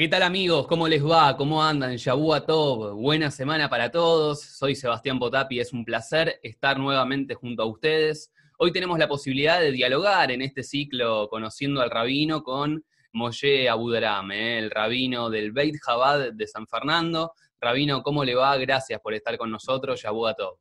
¿Qué 0.00 0.08
tal 0.08 0.22
amigos? 0.22 0.66
¿Cómo 0.66 0.88
les 0.88 1.04
va? 1.04 1.36
¿Cómo 1.36 1.62
andan? 1.62 1.94
Yabúa 1.94 2.46
Top, 2.46 2.94
buena 2.94 3.30
semana 3.30 3.68
para 3.68 3.90
todos. 3.90 4.40
Soy 4.40 4.74
Sebastián 4.74 5.18
Potapi, 5.18 5.60
es 5.60 5.74
un 5.74 5.84
placer 5.84 6.40
estar 6.42 6.78
nuevamente 6.78 7.34
junto 7.34 7.64
a 7.64 7.66
ustedes. 7.66 8.32
Hoy 8.56 8.72
tenemos 8.72 8.98
la 8.98 9.08
posibilidad 9.08 9.60
de 9.60 9.72
dialogar 9.72 10.30
en 10.30 10.40
este 10.40 10.62
ciclo 10.62 11.28
Conociendo 11.28 11.82
al 11.82 11.90
Rabino 11.90 12.42
con 12.42 12.82
Moshe 13.12 13.68
Abudaram, 13.68 14.30
¿eh? 14.32 14.60
el 14.60 14.70
rabino 14.70 15.28
del 15.28 15.52
Beit 15.52 15.76
Chabad 15.84 16.32
de 16.32 16.46
San 16.46 16.66
Fernando. 16.66 17.34
Rabino, 17.60 18.02
¿cómo 18.02 18.24
le 18.24 18.34
va? 18.34 18.56
Gracias 18.56 18.98
por 19.02 19.12
estar 19.12 19.36
con 19.36 19.50
nosotros, 19.50 20.00
Yabúa 20.00 20.32
Top. 20.32 20.56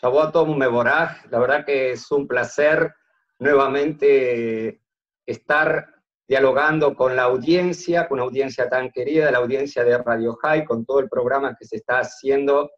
Yabúa 0.00 0.30
Top 0.30 0.46
Meboraj, 0.46 1.26
la 1.28 1.40
verdad 1.40 1.66
que 1.66 1.90
es 1.90 2.08
un 2.12 2.28
placer 2.28 2.94
nuevamente 3.40 4.80
estar 5.26 5.97
dialogando 6.28 6.94
con 6.94 7.16
la 7.16 7.22
audiencia, 7.22 8.06
con 8.06 8.18
una 8.18 8.24
audiencia 8.24 8.68
tan 8.68 8.90
querida, 8.90 9.30
la 9.30 9.38
audiencia 9.38 9.82
de 9.82 9.96
Radio 9.96 10.36
High, 10.36 10.66
con 10.66 10.84
todo 10.84 11.00
el 11.00 11.08
programa 11.08 11.56
que 11.58 11.64
se 11.64 11.76
está 11.76 12.00
haciendo 12.00 12.70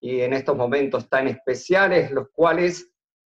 y 0.00 0.20
en 0.20 0.32
estos 0.32 0.56
momentos 0.56 1.08
tan 1.08 1.28
especiales, 1.28 2.10
los 2.10 2.28
cuales 2.30 2.90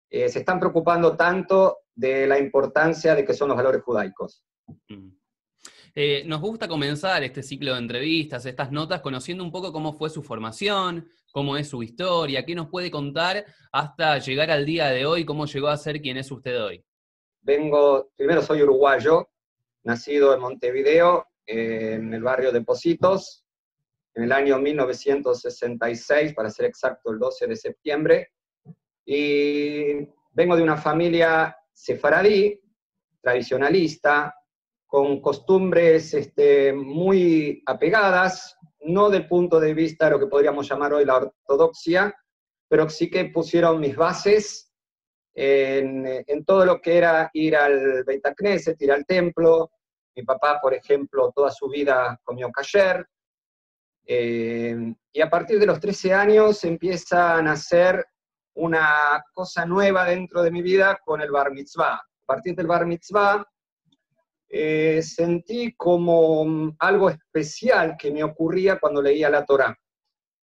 eh, 0.10 0.28
se 0.30 0.40
están 0.40 0.60
preocupando 0.60 1.16
tanto 1.16 1.80
de 1.94 2.26
la 2.26 2.40
importancia 2.40 3.14
de 3.14 3.24
que 3.24 3.34
son 3.34 3.50
los 3.50 3.58
valores 3.58 3.84
judaicos. 3.84 4.44
Mm. 4.90 5.10
Eh, 5.96 6.24
nos 6.26 6.42
gusta 6.42 6.68
comenzar 6.68 7.22
este 7.24 7.44
ciclo 7.44 7.74
de 7.74 7.80
entrevistas, 7.80 8.48
estas 8.48 8.72
notas, 8.72 9.02
conociendo 9.02 9.44
un 9.44 9.52
poco 9.52 9.72
cómo 9.72 9.94
fue 9.94 10.10
su 10.10 10.24
formación, 10.24 11.08
cómo 11.32 11.56
es 11.56 11.68
su 11.68 11.84
historia, 11.84 12.44
qué 12.44 12.56
nos 12.56 12.70
puede 12.70 12.90
contar 12.90 13.46
hasta 13.72 14.18
llegar 14.18 14.50
al 14.50 14.66
día 14.66 14.90
de 14.90 15.06
hoy, 15.06 15.24
cómo 15.24 15.46
llegó 15.46 15.68
a 15.68 15.78
ser 15.78 16.02
quien 16.02 16.18
es 16.18 16.32
usted 16.32 16.64
hoy. 16.64 16.84
Vengo, 17.42 18.10
primero 18.16 18.42
soy 18.42 18.64
uruguayo, 18.64 19.30
nacido 19.84 20.34
en 20.34 20.42
Montevideo, 20.42 21.28
en 21.46 22.14
el 22.14 22.24
barrio 22.24 22.52
de 22.52 22.62
Positos, 22.62 23.46
en 24.16 24.24
el 24.24 24.32
año 24.32 24.60
1966, 24.60 26.34
para 26.34 26.50
ser 26.50 26.66
exacto, 26.66 27.12
el 27.12 27.20
12 27.20 27.48
de 27.48 27.56
septiembre. 27.56 28.32
Y 29.06 30.08
vengo 30.32 30.56
de 30.56 30.64
una 30.64 30.78
familia 30.78 31.56
sefaradí, 31.74 32.60
tradicionalista, 33.22 34.36
con 34.86 35.22
costumbres 35.22 36.14
este, 36.14 36.72
muy 36.72 37.64
apegadas, 37.66 38.56
no 38.82 39.10
del 39.10 39.28
punto 39.28 39.60
de 39.60 39.74
vista 39.74 40.06
de 40.06 40.12
lo 40.12 40.20
que 40.20 40.28
podríamos 40.28 40.70
llamar 40.70 40.94
hoy 40.94 41.06
la 41.06 41.18
ortodoxia, 41.18 42.14
pero 42.68 42.88
sí 42.90 43.10
que 43.10 43.26
pusieron 43.26 43.80
mis 43.80 43.96
bases 43.96 44.72
en, 45.34 46.46
todo 46.46 46.66
lo 46.66 46.82
que 46.82 46.98
era 46.98 47.30
ir 47.34 47.56
al 47.56 48.04
Beit 48.04 48.24
ir 48.80 48.92
al 48.92 49.06
templo. 49.06 49.72
Mi 50.16 50.24
papá, 50.24 50.60
por 50.62 50.74
ejemplo, 50.74 51.32
toda 51.36 51.52
su 51.52 51.68
vida 51.70 52.20
comió 52.24 52.52
kasher. 52.52 53.08
Eh, 54.06 54.94
y 55.12 55.22
a 55.22 55.30
partir 55.30 55.60
de 55.60 55.66
los 55.66 55.80
13 55.80 56.14
años 56.14 56.64
empieza 56.64 57.36
a 57.36 57.42
nacer 57.42 58.06
una 58.56 59.24
cosa 59.34 59.66
nueva 59.66 60.06
dentro 60.06 60.44
de 60.44 60.52
mi 60.52 60.62
vida 60.62 61.00
con 61.04 61.22
el 61.22 61.32
bar 61.32 61.52
mitzvah. 61.52 61.96
A 61.96 62.26
partir 62.26 62.56
del 62.56 62.68
bar 62.68 62.86
mitzvah 62.86 63.46
eh, 64.50 65.02
sentí 65.02 65.74
como 65.76 66.76
algo 66.78 67.10
especial 67.10 67.96
que 67.98 68.12
me 68.12 68.24
ocurría 68.24 68.80
cuando 68.80 69.02
leía 69.02 69.30
la 69.30 69.46
Torah. 69.46 69.76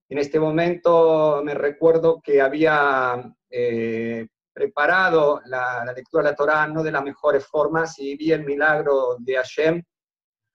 En 0.09 0.19
este 0.19 0.41
momento 0.41 1.41
me 1.45 1.55
recuerdo 1.55 2.21
que 2.21 2.41
había 2.41 3.33
eh, 3.49 4.27
preparado 4.61 5.41
la, 5.47 5.91
lectura 5.97 6.23
de 6.23 6.31
la 6.31 6.37
Torá 6.37 6.67
no 6.67 6.83
de 6.83 6.93
las 6.93 7.03
mejores 7.03 7.47
formas 7.47 7.99
y 7.99 8.15
vi 8.15 8.31
el 8.31 8.45
milagro 8.45 9.17
de 9.19 9.37
Hashem, 9.37 9.83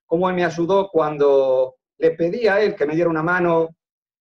cómo 0.06 0.30
él 0.30 0.36
me 0.36 0.46
ayudó 0.46 0.90
cuando 0.90 1.78
le 1.98 2.12
pedí 2.12 2.48
a 2.48 2.62
él 2.62 2.76
que 2.76 2.86
me 2.86 2.94
diera 2.94 3.10
una 3.10 3.24
mano 3.24 3.70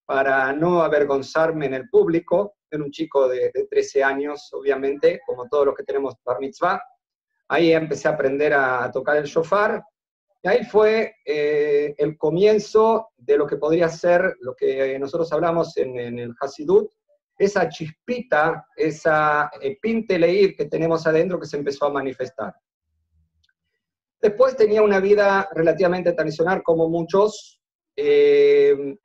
para 0.06 0.54
no 0.54 0.82
avergonzarme 0.82 1.66
en 1.66 1.74
el 1.74 1.90
público. 1.90 2.54
Era 2.70 2.82
un 2.82 2.90
chico 2.90 3.28
de, 3.28 3.50
13 3.70 4.02
años, 4.02 4.48
obviamente, 4.54 5.20
como 5.26 5.48
todos 5.48 5.66
los 5.66 5.74
que 5.74 5.84
tenemos 5.84 6.14
bar 6.24 6.40
mitzvah. 6.40 6.82
Ahí 7.48 7.72
empecé 7.72 8.08
a 8.08 8.12
aprender 8.12 8.54
a, 8.54 8.90
tocar 8.90 9.18
el 9.18 9.24
shofar. 9.24 9.84
Y 10.42 10.48
ahí 10.48 10.64
fue 10.64 11.16
eh, 11.26 11.94
el 11.98 12.16
comienzo 12.16 13.10
de 13.18 13.36
lo 13.36 13.46
que 13.46 13.56
podría 13.56 13.90
ser 13.90 14.34
lo 14.40 14.54
que 14.54 14.98
nosotros 14.98 15.30
hablamos 15.30 15.76
en, 15.76 15.98
en 15.98 16.18
el 16.18 16.34
Hasidut, 16.40 16.90
esa 17.38 17.68
chispita, 17.68 18.66
esa 18.76 19.50
eh, 19.60 19.76
pinte 19.80 20.18
leír 20.18 20.56
que 20.56 20.66
tenemos 20.66 21.06
adentro 21.06 21.40
que 21.40 21.46
se 21.46 21.56
empezó 21.56 21.86
a 21.86 21.92
manifestar. 21.92 22.54
Después 24.20 24.56
tenía 24.56 24.82
una 24.82 25.00
vida 25.00 25.48
relativamente 25.52 26.12
tradicional 26.12 26.62
como 26.62 26.88
muchos. 26.88 27.60
Eh, 27.96 28.96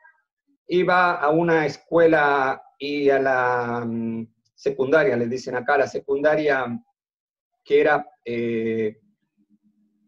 iba 0.67 1.15
a 1.15 1.29
una 1.29 1.65
escuela 1.65 2.61
y 2.77 3.09
a 3.09 3.19
la 3.19 3.83
mm, 3.85 4.27
secundaria, 4.55 5.17
les 5.17 5.29
dicen 5.29 5.55
acá, 5.55 5.77
la 5.77 5.87
secundaria 5.87 6.65
que 7.63 7.81
era 7.81 8.05
eh, 8.23 8.99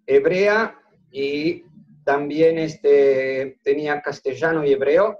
hebrea 0.05 0.79
y 1.11 1.63
también 2.03 2.57
este, 2.57 3.59
tenía 3.63 4.01
castellano 4.01 4.63
y 4.65 4.73
hebreo 4.73 5.19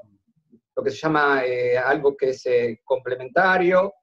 lo 0.75 0.83
que 0.83 0.91
se 0.91 0.97
llama 0.97 1.43
eh, 1.45 1.77
algo 1.77 2.15
que 2.15 2.29
es 2.29 2.45
eh, 2.45 2.81
complementario, 2.83 3.93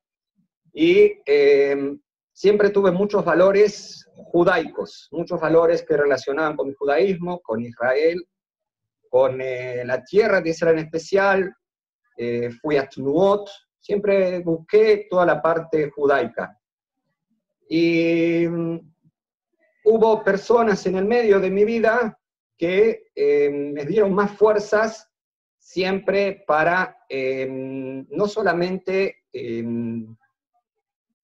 y 0.72 1.12
em, 1.24 1.98
siempre 2.32 2.70
tuve 2.70 2.90
muchos 2.90 3.24
valores 3.24 4.08
judaicos, 4.14 5.08
muchos 5.10 5.40
valores 5.40 5.82
que 5.82 5.96
relacionaban 5.96 6.56
con 6.56 6.68
mi 6.68 6.74
judaísmo, 6.74 7.40
con 7.40 7.62
Israel, 7.62 8.24
con 9.08 9.40
eh, 9.40 9.82
la 9.84 10.04
tierra 10.04 10.40
de 10.40 10.50
Israel 10.50 10.78
en 10.78 10.84
especial, 10.84 11.54
fui 12.60 12.76
a 12.76 12.88
Tnuot, 12.88 13.48
siempre 13.78 14.40
busqué 14.40 15.06
toda 15.08 15.24
la 15.24 15.40
parte 15.40 15.88
judaica. 15.90 16.58
Y 17.68 18.44
mm, 18.48 18.80
hubo 19.84 20.24
personas 20.24 20.84
en 20.86 20.96
el 20.96 21.04
medio 21.04 21.38
de 21.38 21.50
mi 21.50 21.64
vida 21.64 22.18
que 22.56 23.04
em, 23.14 23.72
me 23.72 23.84
dieron 23.84 24.12
más 24.12 24.32
fuerzas 24.32 25.07
siempre 25.68 26.44
para 26.46 27.04
em, 27.10 28.06
no 28.10 28.26
solamente 28.26 29.24
em, 29.30 30.16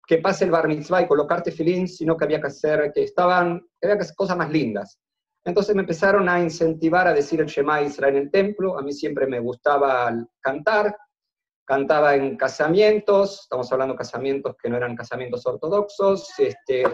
que 0.06 0.16
pase 0.16 0.46
el 0.46 0.50
bar 0.50 0.66
mitzvah 0.66 1.02
y 1.02 1.06
colocarte 1.06 1.52
filín, 1.52 1.86
sino 1.86 2.16
que 2.16 2.24
había 2.24 2.40
que 2.40 2.46
hacer, 2.46 2.90
que 2.94 3.02
estaban, 3.02 3.60
había 3.82 3.96
que 3.96 4.02
hacer 4.02 4.16
cosas 4.16 4.38
más 4.38 4.50
lindas. 4.50 4.98
Entonces 5.44 5.74
me 5.74 5.82
empezaron 5.82 6.26
a 6.30 6.40
incentivar 6.40 7.06
a 7.06 7.12
decir 7.12 7.42
el 7.42 7.48
Shema 7.48 7.82
Israel 7.82 8.16
en 8.16 8.22
el 8.22 8.30
templo, 8.30 8.78
a 8.78 8.82
mí 8.82 8.94
siempre 8.94 9.26
me 9.26 9.40
gustaba 9.40 10.10
cantar, 10.40 10.96
cantaba 11.66 12.14
en 12.14 12.38
casamientos, 12.38 13.42
estamos 13.42 13.70
hablando 13.70 13.92
de 13.92 13.98
casamientos 13.98 14.56
que 14.60 14.70
no 14.70 14.78
eran 14.78 14.96
casamientos 14.96 15.44
ortodoxos, 15.44 16.30
este, 16.38 16.84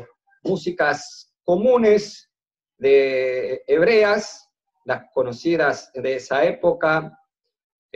músicas 0.42 1.32
comunes 1.44 2.28
de 2.76 3.62
hebreas, 3.68 4.50
las 4.84 5.04
conocidas 5.14 5.92
de 5.94 6.16
esa 6.16 6.44
época, 6.44 7.16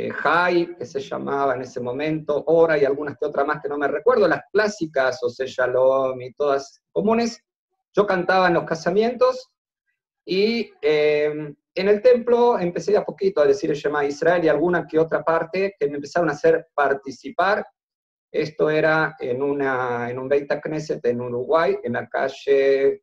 eh, 0.09 0.77
que 0.79 0.87
se 0.87 1.01
llamaba 1.01 1.55
en 1.55 1.63
ese 1.63 1.81
momento, 1.81 2.43
Hora 2.47 2.79
y 2.79 2.85
algunas 2.85 3.19
que 3.19 3.27
otras 3.27 3.47
más 3.47 3.61
que 3.61 3.69
no 3.69 3.77
me 3.77 3.89
recuerdo, 3.89 4.27
las 4.27 4.43
clásicas, 4.53 5.23
o 5.23 5.29
sea, 5.29 5.47
Shalom 5.47 6.21
y 6.21 6.33
todas 6.33 6.81
comunes. 6.93 7.43
Yo 7.93 8.07
cantaba 8.07 8.49
en 8.49 8.55
los 8.55 8.65
casamientos 8.65 9.51
y 10.25 10.71
em, 10.81 11.55
en 11.75 11.89
el 11.89 12.01
templo 12.03 12.59
empecé 12.59 12.97
a 12.97 13.05
poquito 13.05 13.41
a 13.41 13.47
decir 13.47 13.71
el 13.71 13.77
Shema 13.77 14.05
Israel 14.05 14.45
y 14.45 14.49
alguna 14.49 14.87
que 14.87 14.99
otra 14.99 15.23
parte 15.23 15.75
que 15.79 15.89
me 15.89 15.97
empezaron 15.97 16.29
a 16.29 16.33
hacer 16.33 16.69
participar. 16.75 17.67
Esto 18.33 18.71
era 18.71 19.17
en, 19.19 19.43
una, 19.43 20.09
en 20.09 20.19
un 20.19 20.29
Beit 20.29 20.49
Knesset 20.63 21.05
en 21.07 21.21
Uruguay, 21.21 21.77
en 21.83 21.95
la 21.95 22.09
calle 22.09 23.03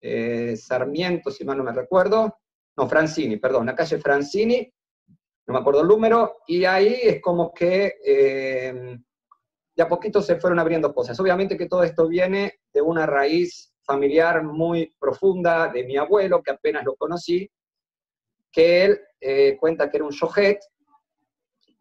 eh, 0.00 0.56
Sarmiento, 0.56 1.30
si 1.30 1.44
mal 1.44 1.58
no 1.58 1.64
me 1.64 1.72
recuerdo. 1.72 2.38
No, 2.76 2.88
Francini, 2.88 3.36
perdón, 3.36 3.66
la 3.66 3.74
calle 3.74 3.98
Francini, 3.98 4.72
no 5.46 5.54
me 5.54 5.60
acuerdo 5.60 5.82
el 5.82 5.88
número, 5.88 6.38
y 6.46 6.64
ahí 6.64 6.98
es 7.02 7.20
como 7.20 7.52
que 7.52 7.96
eh, 8.04 8.96
de 9.76 9.82
a 9.82 9.88
poquito 9.88 10.22
se 10.22 10.36
fueron 10.36 10.58
abriendo 10.58 10.94
cosas. 10.94 11.18
Obviamente 11.20 11.56
que 11.56 11.68
todo 11.68 11.82
esto 11.82 12.08
viene 12.08 12.60
de 12.72 12.80
una 12.80 13.06
raíz 13.06 13.72
familiar 13.82 14.42
muy 14.42 14.94
profunda 14.98 15.68
de 15.68 15.84
mi 15.84 15.96
abuelo, 15.96 16.42
que 16.42 16.52
apenas 16.52 16.84
lo 16.84 16.94
conocí, 16.96 17.50
que 18.50 18.84
él 18.84 19.00
eh, 19.20 19.56
cuenta 19.58 19.90
que 19.90 19.98
era 19.98 20.06
un 20.06 20.12
shohet 20.12 20.60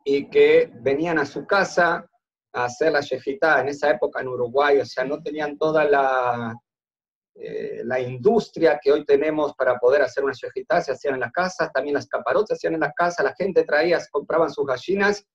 y 0.03 0.29
que 0.29 0.71
venían 0.81 1.19
a 1.19 1.25
su 1.25 1.45
casa 1.45 2.09
a 2.51 2.65
hacer 2.65 2.91
la 2.91 3.01
yejita 3.01 3.61
en 3.61 3.69
esa 3.69 3.91
época 3.91 4.21
en 4.21 4.27
Uruguay, 4.27 4.79
o 4.79 4.85
sea, 4.85 5.05
no 5.05 5.21
tenían 5.21 5.57
toda 5.57 5.85
la, 5.85 6.53
eh, 7.35 7.81
la 7.83 7.99
industria 7.99 8.79
que 8.81 8.91
hoy 8.91 9.05
tenemos 9.05 9.53
para 9.55 9.77
poder 9.77 10.03
hacer 10.03 10.23
una 10.23 10.33
shejitá 10.33 10.81
se 10.81 10.91
hacían 10.91 11.15
en 11.15 11.21
las 11.21 11.31
casas, 11.31 11.71
también 11.73 11.95
las 11.95 12.07
caparotas 12.07 12.49
se 12.49 12.53
hacían 12.67 12.75
en 12.75 12.81
las 12.81 12.93
casas, 12.93 13.25
la 13.25 13.35
gente 13.35 13.63
traía, 13.63 13.99
compraban 14.11 14.51
sus 14.51 14.65
gallinas 14.65 15.25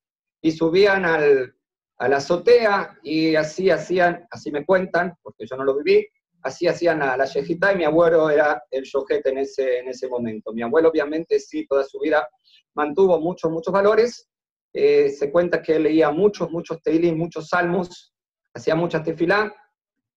y 0.41 0.53
subían 0.53 1.05
al, 1.05 1.55
a 1.99 2.09
la 2.09 2.19
azotea 2.19 2.99
y 3.03 3.35
así 3.35 3.71
hacían, 3.71 4.27
así 4.31 4.51
me 4.53 4.65
cuentan, 4.65 5.15
porque 5.23 5.47
yo 5.47 5.57
no 5.57 5.65
lo 5.65 5.77
viví, 5.77 6.07
así 6.43 6.69
hacían 6.69 7.01
la, 7.01 7.17
la 7.17 7.25
yejita 7.25 7.73
y 7.73 7.77
mi 7.77 7.85
abuelo 7.85 8.31
era 8.31 8.63
el 8.71 8.85
yojete 8.85 9.31
en 9.31 9.39
ese, 9.39 9.79
en 9.81 9.89
ese 9.89 10.09
momento. 10.09 10.53
Mi 10.53 10.63
abuelo 10.63 10.91
obviamente 10.91 11.41
sí, 11.41 11.67
toda 11.67 11.85
su 11.85 11.99
vida 11.99 12.29
mantuvo 12.75 13.21
muchos, 13.21 13.51
muchos 13.51 13.73
valores. 13.73 14.29
Eh, 14.73 15.11
se 15.11 15.33
cuenta 15.33 15.61
que 15.61 15.79
leía 15.79 16.11
muchos, 16.11 16.51
muchos 16.51 16.81
teilim, 16.83 17.17
muchos 17.17 17.49
salmos, 17.49 18.15
hacía 18.55 18.75
muchas 18.75 19.03
tefilá. 19.03 19.53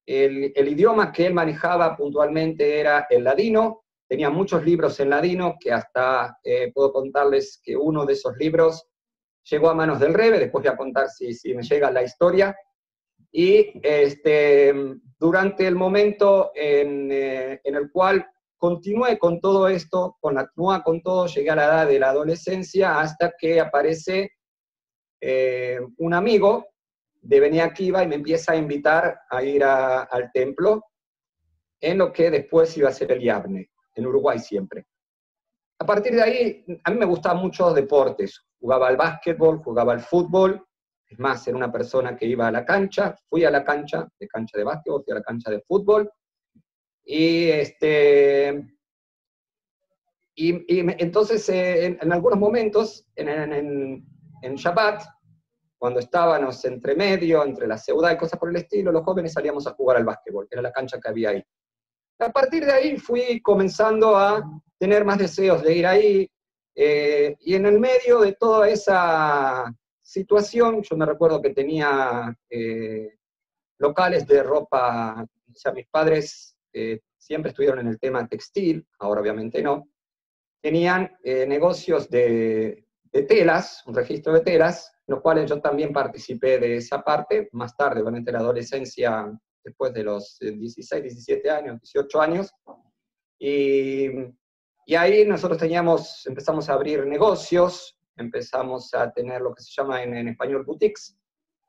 El, 0.06 0.51
idioma 0.56 1.12
que 1.12 1.27
él 1.27 1.33
manejaba 1.33 1.95
puntualmente 1.95 2.80
era 2.80 3.07
el 3.09 3.24
ladino, 3.24 3.83
tenía 4.07 4.30
muchos 4.30 4.63
libros 4.65 5.00
en 5.00 5.09
ladino, 5.09 5.56
que 5.59 5.71
hasta 5.71 6.38
eh, 6.44 6.71
puedo 6.74 6.92
contarles 6.92 7.62
que 7.63 7.77
uno 7.77 8.06
de 8.06 8.13
esos 8.13 8.36
libros 8.38 8.88
llegó 9.44 9.69
a 9.69 9.75
manos 9.75 10.00
del 10.00 10.13
Rebe, 10.13 10.39
después 10.39 10.63
voy 10.63 10.74
a 10.74 10.77
contar 10.77 11.09
si, 11.09 11.33
si 11.33 11.53
me 11.53 11.63
llega 11.63 11.92
la 11.92 12.03
historia, 12.03 12.56
y 13.31 13.71
este, 13.81 14.74
durante 15.18 15.65
el 15.65 15.75
momento 15.75 16.51
en, 16.54 17.09
eh, 17.12 17.62
en, 17.63 17.75
el 17.75 17.89
cual 17.92 18.25
continué 18.57 19.18
con 19.18 19.39
todo 19.39 19.68
esto, 19.69 20.18
con 20.19 20.36
la 20.36 20.51
con 20.83 21.01
todo, 21.01 21.27
llegué 21.27 21.50
a 21.50 21.56
la 21.56 21.65
edad 21.65 21.88
de 21.88 22.00
la 22.00 22.09
adolescencia 22.09 23.00
hasta 23.00 23.33
que 23.39 23.59
aparece 23.59 24.31
eh, 25.21 25.80
un 25.97 26.13
amigo 26.13 26.68
de 27.21 27.39
Beni 27.39 27.59
Akiva 27.59 28.03
y 28.03 28.07
me 28.07 28.15
empieza 28.15 28.53
a 28.53 28.57
invitar 28.57 29.21
a 29.29 29.44
ir 29.44 29.63
al 29.63 30.31
templo 30.33 30.83
en 31.79 31.97
lo 31.97 32.12
que 32.12 32.29
después 32.29 32.75
iba 32.77 32.89
a 32.89 32.94
ser 32.94 33.12
el 33.12 33.21
Yavne, 33.21 33.69
en 33.95 34.07
Uruguay 34.07 34.39
siempre. 34.39 34.85
A 35.79 35.85
partir 35.85 36.13
de 36.13 36.21
ahí, 36.21 36.65
a 36.83 36.91
mí 36.91 36.97
me 36.97 37.06
gustaban 37.06 37.41
muchos 37.41 37.73
deportes. 37.73 38.45
Jugaba 38.59 38.88
al 38.88 38.97
básquetbol, 38.97 39.63
jugaba 39.63 39.94
al 39.94 40.01
fútbol, 40.01 40.63
es 41.07 41.19
más, 41.19 41.45
era 41.47 41.57
una 41.57 41.71
persona 41.71 42.15
que 42.15 42.25
iba 42.25 42.47
a 42.47 42.51
la 42.51 42.63
cancha, 42.63 43.15
fui 43.27 43.44
a 43.44 43.51
la 43.51 43.65
cancha, 43.65 44.07
de 44.19 44.27
cancha 44.27 44.57
de 44.57 44.63
básquetbol, 44.63 45.03
fui 45.03 45.12
a 45.12 45.15
la 45.15 45.23
cancha 45.23 45.51
de 45.51 45.62
fútbol, 45.62 46.09
y, 47.03 47.50
este, 47.50 48.63
y, 50.35 50.63
entonces 51.03 51.50
eh, 51.50 51.85
en, 51.85 51.97
en, 52.01 52.13
algunos 52.13 52.39
momentos, 52.39 53.06
en, 53.15 53.27
en, 53.27 54.06
en, 54.41 54.56
Shabbat, 54.56 55.03
cuando 55.81 56.00
estábamos 56.00 56.63
entre 56.66 56.95
medio, 56.95 57.44
entre 57.44 57.66
la 57.66 57.75
ciudad 57.75 58.12
y 58.12 58.18
cosas 58.18 58.38
por 58.38 58.50
el 58.51 58.56
estilo, 58.57 58.92
los 58.92 59.04
jóvenes 59.04 59.33
salíamos 59.33 59.66
a 59.66 59.74
jugar 59.74 59.98
al 59.98 60.06
básquetbol, 60.06 60.48
era 60.51 60.62
la 60.62 60.72
cancha 60.72 61.00
que 61.00 61.10
había 61.10 61.31
ahí. 61.31 61.44
A 62.19 62.31
partir 62.31 62.63
de 62.63 62.72
ahí 62.72 62.98
fui 62.98 63.42
comenzando 63.42 64.16
a 64.16 64.44
tener 64.78 65.04
más 65.04 65.18
deseos 65.18 65.63
de 65.63 65.75
ir 65.75 65.88
ahí, 65.88 66.30
eh, 66.75 67.36
y 67.39 67.56
en 67.56 67.66
el 67.66 67.80
medio 67.80 68.19
de 68.19 68.33
toda 68.33 68.69
esa 68.69 69.74
situación, 70.04 70.83
yo 70.83 70.95
me 70.95 71.07
recuerdo 71.07 71.42
que 71.42 71.50
tenía 71.50 72.31
eh, 72.48 73.16
locales 73.80 74.28
de 74.28 74.44
ropa, 74.44 75.25
o 75.51 75.56
sea, 75.56 75.72
mis 75.72 75.88
padres 75.88 76.56
eh, 76.74 77.00
siempre 77.18 77.50
estuvieron 77.50 77.80
en 77.80 77.88
el 77.88 78.00
tema 78.00 78.28
textil, 78.28 78.86
ahora 79.00 79.22
obviamente 79.22 79.63
no, 79.63 79.89
tenían 80.62 81.18
eh, 81.24 81.48
negocios 81.48 82.07
de, 82.07 82.86
de, 83.12 83.24
telas, 83.24 83.84
un 83.86 83.96
registro 83.96 84.34
de 84.34 84.42
telas, 84.42 84.94
los 85.08 85.22
cuales 85.22 85.50
yo 85.50 85.60
también 85.60 85.92
participé 85.92 86.60
de 86.60 86.78
esa 86.78 87.02
parte, 87.02 87.50
más 87.52 87.75
tarde, 87.75 88.02
durante 88.02 88.31
la 88.31 88.40
adolescencia, 88.40 89.31
después 89.63 89.94
de 89.94 90.04
los 90.04 90.38
16, 90.40 91.04
17 91.04 91.50
años, 91.50 91.81
18 91.81 92.22
años, 92.22 92.52
y, 93.38 94.08
y 94.86 94.96
ahí 94.96 95.25
nosotros 95.25 95.58
teníamos, 95.58 96.25
empezamos 96.28 96.69
a 96.69 96.74
abrir 96.74 97.06
negocios, 97.06 97.98
empezamos 98.16 98.94
a 98.94 99.12
tener 99.12 99.42
lo 99.42 99.54
que 99.54 99.64
se 99.64 99.72
llama 99.72 100.04
en, 100.04 100.16
en, 100.16 100.28
español 100.30 100.64
boutiques, 100.66 101.18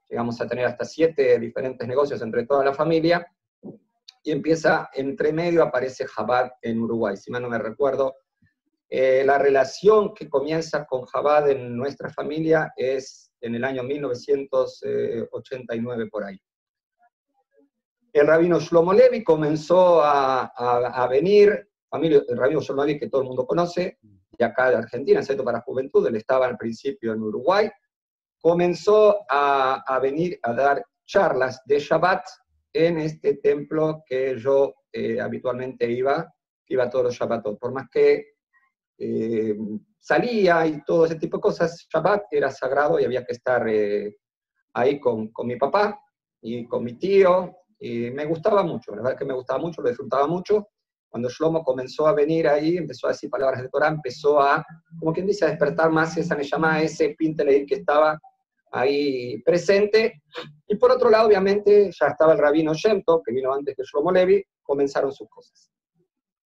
llegamos 0.08 0.40
a 0.40 0.46
tener 0.46 0.66
hasta 0.66 0.84
siete 0.84 1.38
diferentes 1.38 1.86
negocios 1.86 2.20
entre 2.22 2.46
toda 2.46 2.64
la 2.64 2.74
familia, 2.74 3.26
y 4.22 4.30
empieza, 4.30 4.88
entre 4.94 5.32
medio 5.32 5.62
aparece 5.62 6.06
Jabad 6.06 6.52
en 6.62 6.80
Uruguay, 6.80 7.16
si 7.16 7.30
mal 7.30 7.42
no 7.42 7.48
me 7.48 7.58
recuerdo. 7.58 8.16
Eh, 8.94 9.24
la 9.24 9.38
relación 9.38 10.12
que 10.12 10.28
comienza 10.28 10.84
con 10.84 11.06
Jabad 11.06 11.48
en 11.48 11.74
nuestra 11.74 12.10
familia 12.10 12.74
es 12.76 13.32
en 13.40 13.54
el 13.54 13.64
año 13.64 13.82
1989 13.84 16.08
por 16.10 16.24
ahí. 16.24 16.38
El 18.12 18.26
rabino 18.26 18.60
Shlomo 18.60 18.92
Levi 18.92 19.24
comenzó 19.24 20.02
a, 20.02 20.52
a, 20.54 21.04
a 21.04 21.08
venir, 21.08 21.70
familia, 21.88 22.22
el 22.28 22.36
rabino 22.36 22.60
Shlomo 22.60 22.84
Levi 22.84 23.00
que 23.00 23.08
todo 23.08 23.22
el 23.22 23.28
mundo 23.28 23.46
conoce, 23.46 23.96
de 24.02 24.44
acá 24.44 24.68
de 24.68 24.76
Argentina, 24.76 25.22
Centro 25.22 25.46
para 25.46 25.62
Juventud, 25.62 26.06
él 26.06 26.16
estaba 26.16 26.44
al 26.44 26.58
principio 26.58 27.14
en 27.14 27.22
Uruguay, 27.22 27.70
comenzó 28.42 29.24
a, 29.26 29.82
a 29.86 29.98
venir 30.00 30.38
a 30.42 30.52
dar 30.52 30.84
charlas 31.06 31.62
de 31.64 31.78
Shabbat 31.78 32.26
en 32.74 32.98
este 32.98 33.36
templo 33.36 34.04
que 34.06 34.38
yo 34.38 34.74
eh, 34.92 35.18
habitualmente 35.18 35.90
iba, 35.90 36.30
iba 36.66 36.90
todos 36.90 37.06
los 37.06 37.14
Shabbatot. 37.14 37.58
Por 37.58 37.72
más 37.72 37.88
que 37.90 38.31
eh, 39.04 39.56
salía 39.98 40.64
y 40.64 40.84
todo 40.84 41.06
ese 41.06 41.16
tipo 41.16 41.38
de 41.38 41.42
cosas, 41.42 41.86
Shabbat 41.92 42.26
era 42.30 42.50
sagrado 42.52 43.00
y 43.00 43.04
había 43.04 43.24
que 43.24 43.32
estar 43.32 43.68
eh, 43.68 44.16
ahí 44.74 45.00
con, 45.00 45.32
con, 45.32 45.48
mi 45.48 45.56
papá 45.56 45.98
y 46.40 46.66
con 46.68 46.84
mi 46.84 46.94
tío. 46.94 47.52
Y 47.80 48.12
me 48.12 48.26
gustaba 48.26 48.62
mucho, 48.62 48.94
la 48.94 49.02
verdad 49.02 49.18
que 49.18 49.24
me 49.24 49.34
gustaba 49.34 49.58
mucho, 49.58 49.82
lo 49.82 49.88
disfrutaba 49.88 50.28
mucho. 50.28 50.68
Cuando 51.08 51.28
Shlomo 51.28 51.64
comenzó 51.64 52.06
a 52.06 52.14
venir 52.14 52.46
ahí, 52.46 52.76
empezó 52.76 53.08
a 53.08 53.10
decir 53.10 53.28
palabras 53.28 53.60
de 53.60 53.68
Torah, 53.68 53.88
empezó 53.88 54.40
a, 54.40 54.64
como 55.00 55.12
quien 55.12 55.26
dice, 55.26 55.44
a 55.44 55.48
despertar 55.48 55.90
más 55.90 56.16
esa 56.16 56.36
Neshama, 56.36 56.80
ese 56.80 57.16
Pinteleir 57.18 57.66
que 57.66 57.74
estaba 57.74 58.18
ahí 58.70 59.42
presente. 59.42 60.22
Y 60.68 60.76
por 60.76 60.92
otro 60.92 61.10
lado, 61.10 61.26
obviamente, 61.26 61.90
ya 61.90 62.06
estaba 62.06 62.34
el 62.34 62.38
rabino 62.38 62.72
Shemto, 62.72 63.20
que 63.20 63.32
vino 63.32 63.52
antes 63.52 63.74
que 63.76 63.82
Shlomo 63.82 64.12
Levi, 64.12 64.42
comenzaron 64.62 65.12
sus 65.12 65.28
cosas. 65.28 65.71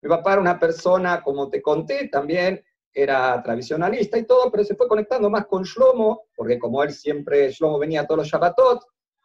Mi 0.02 0.08
papá 0.08 0.32
era 0.32 0.40
una 0.40 0.58
persona, 0.58 1.22
como 1.22 1.48
te 1.48 1.62
conté, 1.62 2.08
también 2.08 2.62
era 2.92 3.42
tradicionalista 3.42 4.16
y 4.18 4.24
todo, 4.24 4.50
pero 4.50 4.64
se 4.64 4.74
fue 4.74 4.88
conectando 4.88 5.28
más 5.28 5.46
con 5.46 5.62
Shlomo, 5.64 6.28
porque 6.34 6.58
como 6.58 6.82
él 6.82 6.92
siempre, 6.92 7.50
Shlomo 7.50 7.78
venía 7.78 8.02
a 8.02 8.06
todos 8.06 8.20
los 8.20 8.28
Shabbatot, 8.28 8.82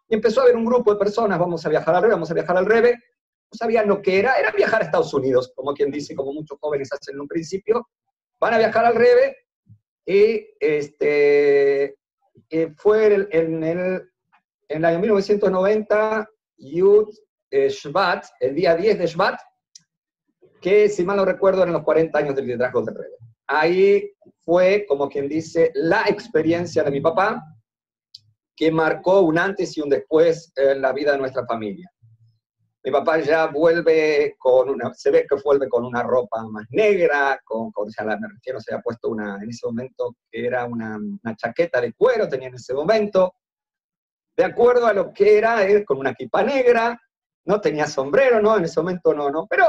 y 0.10 0.16
empezó 0.16 0.42
a 0.42 0.44
haber 0.44 0.58
un 0.58 0.66
grupo 0.66 0.92
de 0.92 1.00
personas, 1.00 1.40
vamos 1.40 1.66
a 1.66 1.70
viajar 1.70 1.96
al 1.96 2.02
Rebe, 2.02 2.14
vamos 2.14 2.32
a 2.32 2.34
viajar 2.34 2.58
al 2.58 2.66
Rebe, 2.66 2.92
no 2.92 3.58
sabían 3.58 3.88
lo 3.88 4.02
que 4.02 4.20
era, 4.20 4.34
era 4.36 4.52
viajar 4.52 4.82
a 4.82 4.86
Estados 4.86 5.14
Unidos, 5.14 5.54
como 5.56 5.74
quien 5.74 5.90
dice, 5.90 6.16
como 6.16 6.34
muchos 6.34 6.58
jóvenes 6.60 6.92
hacen 6.92 7.16
en 7.16 7.22
un 7.22 7.28
principio, 7.28 7.88
van 8.40 8.56
a 8.56 8.58
viajar 8.58 8.86
al 8.86 8.96
Rebe, 8.96 9.38
y 10.06 10.46
este, 10.60 11.96
fue 12.76 13.28
en 13.32 13.64
el, 13.64 14.10
en 14.68 14.78
el 14.78 14.86
año 14.86 15.00
1990, 15.00 16.30
Yud 16.58 17.08
eh, 17.52 17.70
Shvat, 17.70 18.26
el 18.40 18.56
día 18.56 18.76
10 18.76 19.00
de 19.00 19.08
Shvat, 19.08 19.40
que 20.62 20.88
si 20.90 21.04
mal 21.04 21.18
no 21.18 21.26
recuerdo 21.26 21.64
eran 21.64 21.74
los 21.74 21.84
40 21.84 22.18
años 22.18 22.36
del 22.36 22.46
liderazgo 22.46 22.84
del 22.84 22.96
Rebe. 22.96 23.18
Ahí 23.48 24.12
fue, 24.46 24.86
como 24.88 25.10
quien 25.10 25.28
dice, 25.28 25.72
la 25.74 26.04
experiencia 26.08 26.84
de 26.84 26.92
mi 26.92 27.02
papá, 27.02 27.44
que 28.56 28.72
marcó 28.72 29.22
un 29.22 29.40
antes 29.40 29.76
y 29.76 29.82
un 29.82 29.90
después 29.90 30.54
en 30.56 30.82
la 30.82 30.94
vida 30.94 31.14
de 31.14 31.18
nuestra 31.18 31.46
familia. 31.46 31.92
Mi 32.84 32.92
papá 32.92 33.20
ya 33.20 33.48
vuelve 33.48 34.36
con 34.38 34.70
una, 34.70 34.94
se 34.94 35.12
ve 35.12 35.26
que 35.28 35.36
vuelve 35.44 35.68
con 35.68 35.84
una 35.84 36.02
ropa 36.04 36.44
más 36.48 36.66
negra, 36.70 37.40
con, 37.44 37.72
con 37.72 37.88
o 37.88 37.92
sea, 37.92 38.06
me 38.06 38.28
refiero, 38.28 38.60
se 38.60 38.74
había 38.74 38.84
puesto 38.84 39.10
una, 39.10 39.38
en 39.42 39.50
ese 39.50 39.68
momento 39.68 40.16
que 40.30 40.46
era 40.46 40.66
una, 40.66 40.98
una, 40.98 41.36
chaqueta 41.36 41.82
de 41.82 41.94
cuero, 41.94 42.28
tenía 42.28 42.48
en 42.48 42.56
ese 42.56 42.74
momento, 42.74 43.36
de 44.36 44.46
acuerdo 44.46 44.88
a 44.88 44.94
lo 44.94 45.14
que 45.14 45.38
era 45.38 45.64
él, 45.64 45.86
con 45.86 46.00
una 46.00 46.12
equipa 46.12 46.44
negra, 46.44 47.00
no 47.46 47.62
tenía 47.62 47.86
sombrero, 47.86 48.42
no, 48.42 48.58
en 48.58 48.66
ese 48.66 48.80
momento 48.80 49.14
no, 49.14 49.30
no, 49.30 49.46
pero 49.48 49.66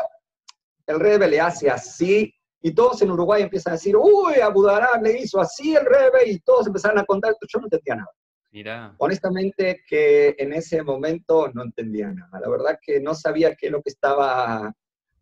el 0.93 1.01
Rebe 1.01 1.29
le 1.29 1.41
hace 1.41 1.69
así, 1.69 2.33
y 2.61 2.73
todos 2.73 3.03
en 3.03 3.11
Uruguay 3.11 3.43
empiezan 3.43 3.73
a 3.73 3.77
decir, 3.77 3.97
uy, 3.97 4.35
Abu 4.41 4.63
Dharam 4.63 5.03
le 5.03 5.21
hizo 5.21 5.41
así 5.41 5.75
el 5.75 5.85
Rebe, 5.85 6.29
y 6.29 6.39
todos 6.41 6.67
empezaron 6.67 6.99
a 6.99 7.05
contar, 7.05 7.35
yo 7.41 7.59
no 7.59 7.67
entendía 7.67 7.97
nada. 7.97 8.11
Mira. 8.53 8.95
Honestamente 8.99 9.83
que 9.89 10.37
en 10.39 10.53
ese 10.53 10.83
momento 10.83 11.49
no 11.55 11.63
entendía 11.63 12.13
nada. 12.13 12.39
La 12.39 12.51
verdad 12.51 12.79
que 12.81 13.01
no 13.01 13.15
sabía 13.15 13.55
qué 13.55 13.67
es 13.67 13.73
lo 13.73 13.81
que 13.81 13.89
estaba 13.89 14.71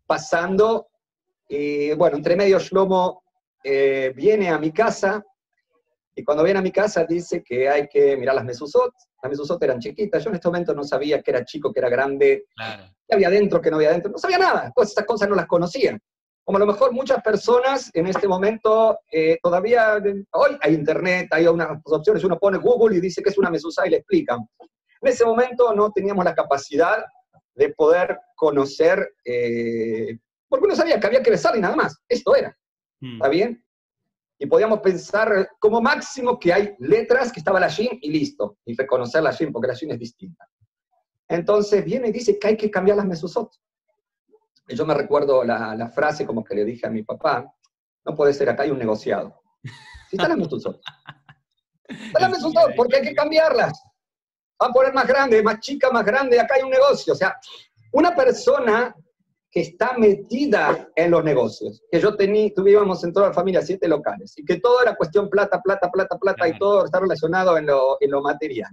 pasando. 0.05 0.87
Y 1.47 1.93
bueno, 1.93 2.17
entre 2.17 2.35
medio 2.35 2.59
Shlomo 2.59 3.23
eh, 3.63 4.11
viene 4.13 4.49
a 4.49 4.59
mi 4.59 4.73
casa 4.73 5.23
y 6.13 6.25
cuando 6.25 6.43
viene 6.43 6.59
a 6.59 6.63
mi 6.63 6.73
casa 6.73 7.05
dice 7.05 7.41
que 7.41 7.69
hay 7.69 7.87
que 7.87 8.17
mirar 8.17 8.35
las 8.35 8.43
mesusot. 8.43 8.93
Las 9.21 9.29
mesusot 9.29 9.61
eran 9.63 9.79
chiquitas. 9.79 10.23
Yo 10.23 10.29
en 10.29 10.35
este 10.35 10.47
momento 10.47 10.73
no 10.73 10.83
sabía 10.83 11.21
que 11.21 11.31
era 11.31 11.45
chico, 11.45 11.71
que 11.71 11.79
era 11.79 11.89
grande, 11.89 12.45
claro. 12.55 12.83
que 13.07 13.15
había 13.15 13.29
dentro, 13.29 13.61
que 13.61 13.69
no 13.69 13.77
había 13.77 13.91
dentro. 13.91 14.11
No 14.11 14.17
sabía 14.17 14.37
nada. 14.37 14.71
Todas 14.75 14.89
estas 14.89 15.05
cosas 15.05 15.29
no 15.29 15.35
las 15.35 15.47
conocía 15.47 15.97
como 16.43 16.57
a 16.57 16.59
lo 16.59 16.65
mejor 16.65 16.91
muchas 16.91 17.21
personas 17.21 17.89
en 17.93 18.07
este 18.07 18.27
momento, 18.27 18.99
eh, 19.11 19.37
todavía, 19.41 20.01
hoy 20.31 20.57
hay 20.61 20.73
internet, 20.73 21.27
hay 21.31 21.47
unas 21.47 21.79
opciones, 21.85 22.23
uno 22.23 22.39
pone 22.39 22.57
Google 22.57 22.97
y 22.97 23.01
dice 23.01 23.21
que 23.21 23.29
es 23.29 23.37
una 23.37 23.49
mesusa 23.49 23.85
y 23.85 23.91
le 23.91 23.97
explican. 23.97 24.39
En 24.59 25.07
ese 25.07 25.23
momento 25.23 25.73
no 25.73 25.91
teníamos 25.91 26.25
la 26.25 26.35
capacidad 26.35 27.05
de 27.55 27.69
poder 27.69 28.19
conocer, 28.35 29.13
eh, 29.23 30.17
porque 30.47 30.65
uno 30.65 30.75
sabía 30.75 30.99
que 30.99 31.07
había 31.07 31.23
que 31.23 31.31
besar 31.31 31.55
y 31.55 31.61
nada 31.61 31.75
más, 31.75 32.01
esto 32.07 32.35
era, 32.35 32.55
hmm. 32.99 33.13
¿está 33.13 33.29
bien? 33.29 33.60
Y 34.41 34.47
podíamos 34.47 34.79
pensar 34.79 35.51
como 35.59 35.79
máximo 35.79 36.39
que 36.39 36.51
hay 36.51 36.73
letras 36.79 37.31
que 37.31 37.39
estaba 37.39 37.59
la 37.59 37.67
Shin 37.67 37.99
y 38.01 38.09
listo, 38.09 38.57
y 38.65 38.75
reconocer 38.75 39.21
la 39.21 39.29
Shin, 39.29 39.51
porque 39.51 39.67
la 39.67 39.75
Shin 39.75 39.91
es 39.91 39.99
distinta. 39.99 40.49
Entonces 41.27 41.85
viene 41.85 42.07
y 42.07 42.11
dice 42.11 42.39
que 42.39 42.47
hay 42.47 42.57
que 42.57 42.71
cambiar 42.71 42.97
las 42.97 43.05
mesusot. 43.05 43.51
yo 44.67 44.83
me 44.83 44.95
recuerdo 44.95 45.43
la, 45.43 45.75
la, 45.75 45.89
frase 45.89 46.25
como 46.25 46.43
que 46.43 46.55
le 46.55 46.65
dije 46.65 46.87
a 46.87 46.89
mi 46.89 47.03
papá, 47.03 47.53
no 48.03 48.15
puede 48.15 48.33
ser, 48.33 48.49
acá 48.49 48.63
hay 48.63 48.71
un 48.71 48.79
negociado. 48.79 49.43
Si 50.09 50.15
están 50.15 50.29
las 50.29 50.39
mesuzot. 50.39 50.81
Están 51.87 52.21
las 52.23 52.31
mesuzot, 52.31 52.75
porque 52.75 52.95
hay 52.95 53.03
que 53.03 53.13
cambiarlas. 53.13 53.79
Van 54.57 54.71
a 54.71 54.73
poner 54.73 54.91
más 54.91 55.05
grande, 55.05 55.43
más 55.43 55.59
chica, 55.59 55.91
más 55.91 56.03
grande, 56.03 56.39
acá 56.39 56.55
hay 56.55 56.63
un 56.63 56.71
negocio. 56.71 57.13
O 57.13 57.15
sea, 57.15 57.37
una 57.91 58.15
persona 58.15 58.95
que 59.51 59.59
está 59.59 59.97
metida 59.97 60.89
en 60.95 61.11
los 61.11 61.23
negocios, 61.25 61.83
que 61.91 61.99
yo 61.99 62.15
tenía, 62.15 62.53
tuvimos 62.53 63.03
en 63.03 63.11
toda 63.11 63.27
la 63.27 63.33
familia 63.33 63.61
siete 63.61 63.87
locales, 63.87 64.33
y 64.37 64.45
que 64.45 64.61
todo 64.61 64.81
era 64.81 64.95
cuestión 64.95 65.29
plata, 65.29 65.61
plata, 65.61 65.91
plata, 65.91 66.17
plata, 66.17 66.47
y 66.47 66.57
todo 66.57 66.85
está 66.85 67.01
relacionado 67.01 67.57
en 67.57 67.65
lo, 67.65 67.97
en 67.99 68.11
lo 68.11 68.21
material. 68.21 68.71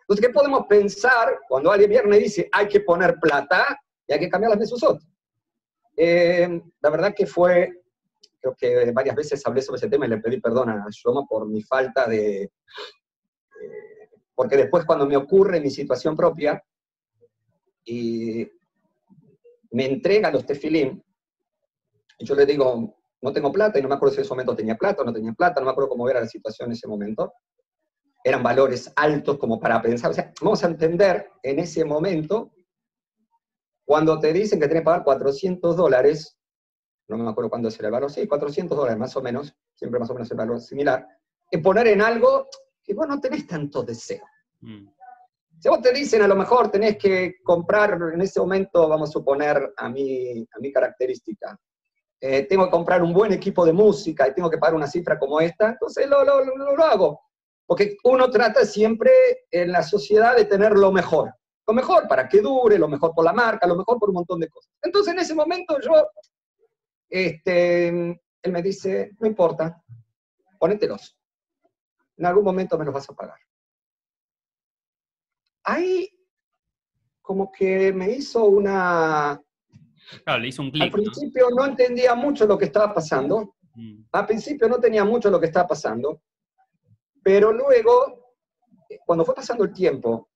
Entonces, 0.00 0.26
¿qué 0.26 0.32
podemos 0.32 0.66
pensar 0.66 1.40
cuando 1.48 1.72
alguien 1.72 1.90
viene 1.90 2.16
y 2.18 2.24
dice, 2.24 2.48
hay 2.52 2.68
que 2.68 2.80
poner 2.80 3.16
plata 3.18 3.80
y 4.06 4.12
hay 4.12 4.20
que 4.20 4.28
cambiar 4.28 4.50
las 4.50 4.60
mesuzot? 4.60 5.00
Eh, 5.96 6.60
la 6.82 6.90
verdad 6.90 7.14
que 7.16 7.26
fue, 7.26 7.82
creo 8.38 8.54
que 8.54 8.92
varias 8.92 9.16
veces 9.16 9.44
hablé 9.46 9.62
sobre 9.62 9.78
ese 9.78 9.88
tema 9.88 10.04
y 10.06 10.10
le 10.10 10.18
pedí 10.18 10.40
perdón 10.40 10.68
a 10.68 10.86
Shlomo 10.90 11.26
por 11.26 11.48
mi 11.48 11.62
falta 11.62 12.06
de... 12.06 12.42
Eh, 12.42 12.50
porque 14.34 14.58
después 14.58 14.84
cuando 14.84 15.06
me 15.06 15.16
ocurre 15.16 15.58
mi 15.58 15.70
situación 15.70 16.14
propia, 16.14 16.62
y 17.88 18.44
me 19.70 19.86
entrega 19.86 20.30
los 20.30 20.46
tefilín, 20.46 21.02
y 22.18 22.24
yo 22.24 22.34
le 22.34 22.46
digo, 22.46 22.96
no 23.20 23.32
tengo 23.32 23.52
plata, 23.52 23.78
y 23.78 23.82
no 23.82 23.88
me 23.88 23.94
acuerdo 23.94 24.14
si 24.14 24.20
en 24.20 24.24
ese 24.24 24.32
momento 24.32 24.56
tenía 24.56 24.76
plata 24.76 25.02
o 25.02 25.04
no 25.04 25.12
tenía 25.12 25.32
plata, 25.32 25.60
no 25.60 25.66
me 25.66 25.72
acuerdo 25.72 25.90
cómo 25.90 26.08
era 26.08 26.20
la 26.20 26.26
situación 26.26 26.68
en 26.68 26.72
ese 26.72 26.88
momento. 26.88 27.32
Eran 28.24 28.42
valores 28.42 28.92
altos 28.96 29.38
como 29.38 29.60
para 29.60 29.80
pensar. 29.80 30.10
O 30.10 30.14
sea, 30.14 30.32
vamos 30.40 30.62
a 30.64 30.66
entender 30.66 31.30
en 31.42 31.58
ese 31.58 31.84
momento, 31.84 32.52
cuando 33.84 34.18
te 34.18 34.32
dicen 34.32 34.58
que 34.58 34.66
tienes 34.66 34.82
que 34.82 34.86
pagar 34.86 35.04
400 35.04 35.76
dólares, 35.76 36.38
no 37.08 37.18
me 37.18 37.30
acuerdo 37.30 37.50
cuándo 37.50 37.68
es 37.68 37.78
el 37.78 37.90
valor, 37.90 38.10
sí, 38.10 38.26
400 38.26 38.76
dólares 38.76 38.98
más 38.98 39.16
o 39.16 39.22
menos, 39.22 39.54
siempre 39.74 40.00
más 40.00 40.10
o 40.10 40.14
menos 40.14 40.30
el 40.30 40.36
valor 40.36 40.60
similar, 40.60 41.06
es 41.50 41.60
poner 41.62 41.86
en 41.86 42.02
algo 42.02 42.48
que 42.82 42.94
vos 42.94 43.06
no 43.06 43.20
tenés 43.20 43.46
tanto 43.46 43.82
deseo. 43.82 44.24
Mm. 44.60 44.88
Si 45.66 45.70
vos 45.70 45.82
te 45.82 45.92
dicen, 45.92 46.22
a 46.22 46.28
lo 46.28 46.36
mejor 46.36 46.70
tenés 46.70 46.96
que 46.96 47.38
comprar, 47.42 47.98
en 48.14 48.20
ese 48.20 48.38
momento, 48.38 48.88
vamos 48.88 49.08
a 49.08 49.12
suponer 49.14 49.74
a 49.76 49.88
mi, 49.88 50.38
a 50.42 50.60
mi 50.60 50.70
característica, 50.70 51.58
eh, 52.20 52.44
tengo 52.44 52.66
que 52.66 52.70
comprar 52.70 53.02
un 53.02 53.12
buen 53.12 53.32
equipo 53.32 53.66
de 53.66 53.72
música 53.72 54.28
y 54.28 54.32
tengo 54.32 54.48
que 54.48 54.58
pagar 54.58 54.76
una 54.76 54.86
cifra 54.86 55.18
como 55.18 55.40
esta, 55.40 55.70
entonces 55.70 56.08
lo, 56.08 56.22
lo, 56.22 56.44
lo, 56.44 56.76
lo 56.76 56.84
hago. 56.84 57.20
Porque 57.66 57.96
uno 58.04 58.30
trata 58.30 58.64
siempre 58.64 59.10
en 59.50 59.72
la 59.72 59.82
sociedad 59.82 60.36
de 60.36 60.44
tener 60.44 60.70
lo 60.70 60.92
mejor. 60.92 61.34
Lo 61.66 61.74
mejor 61.74 62.06
para 62.06 62.28
que 62.28 62.40
dure, 62.40 62.78
lo 62.78 62.86
mejor 62.86 63.12
por 63.12 63.24
la 63.24 63.32
marca, 63.32 63.66
lo 63.66 63.74
mejor 63.74 63.98
por 63.98 64.10
un 64.10 64.14
montón 64.14 64.38
de 64.38 64.48
cosas. 64.48 64.70
Entonces 64.80 65.14
en 65.14 65.18
ese 65.18 65.34
momento 65.34 65.80
yo, 65.80 65.90
este, 67.08 67.88
él 67.88 68.52
me 68.52 68.62
dice, 68.62 69.16
no 69.18 69.26
importa, 69.26 69.82
ponételos. 70.60 71.18
En 72.18 72.26
algún 72.26 72.44
momento 72.44 72.78
me 72.78 72.84
los 72.84 72.94
vas 72.94 73.10
a 73.10 73.14
pagar 73.14 73.40
ahí 75.66 76.08
como 77.20 77.50
que 77.50 77.92
me 77.92 78.10
hizo 78.12 78.44
una... 78.44 79.40
Claro, 80.24 80.40
le 80.40 80.48
hizo 80.48 80.62
un 80.62 80.70
clic. 80.70 80.84
Al 80.84 80.90
principio 80.92 81.50
¿no? 81.50 81.66
entendía 81.66 82.14
mucho 82.14 82.46
lo 82.46 82.56
que 82.56 82.66
estaba 82.66 82.94
pasando. 82.94 83.56
Mm. 83.74 84.04
Al 84.12 84.26
principio 84.26 84.68
no 84.68 84.78
tenía 84.78 85.04
mucho 85.04 85.28
lo 85.28 85.40
que 85.40 85.46
estaba 85.46 85.66
pasando. 85.66 86.22
Pero 87.22 87.52
luego, 87.52 88.36
cuando 89.04 89.24
fue 89.24 89.34
pasando 89.34 89.64
el 89.64 89.72
tiempo, 89.72 90.30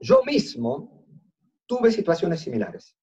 yo 0.00 0.22
mismo 0.24 1.06
tuve 1.66 1.92
situaciones 1.92 2.40
similares. 2.40 2.96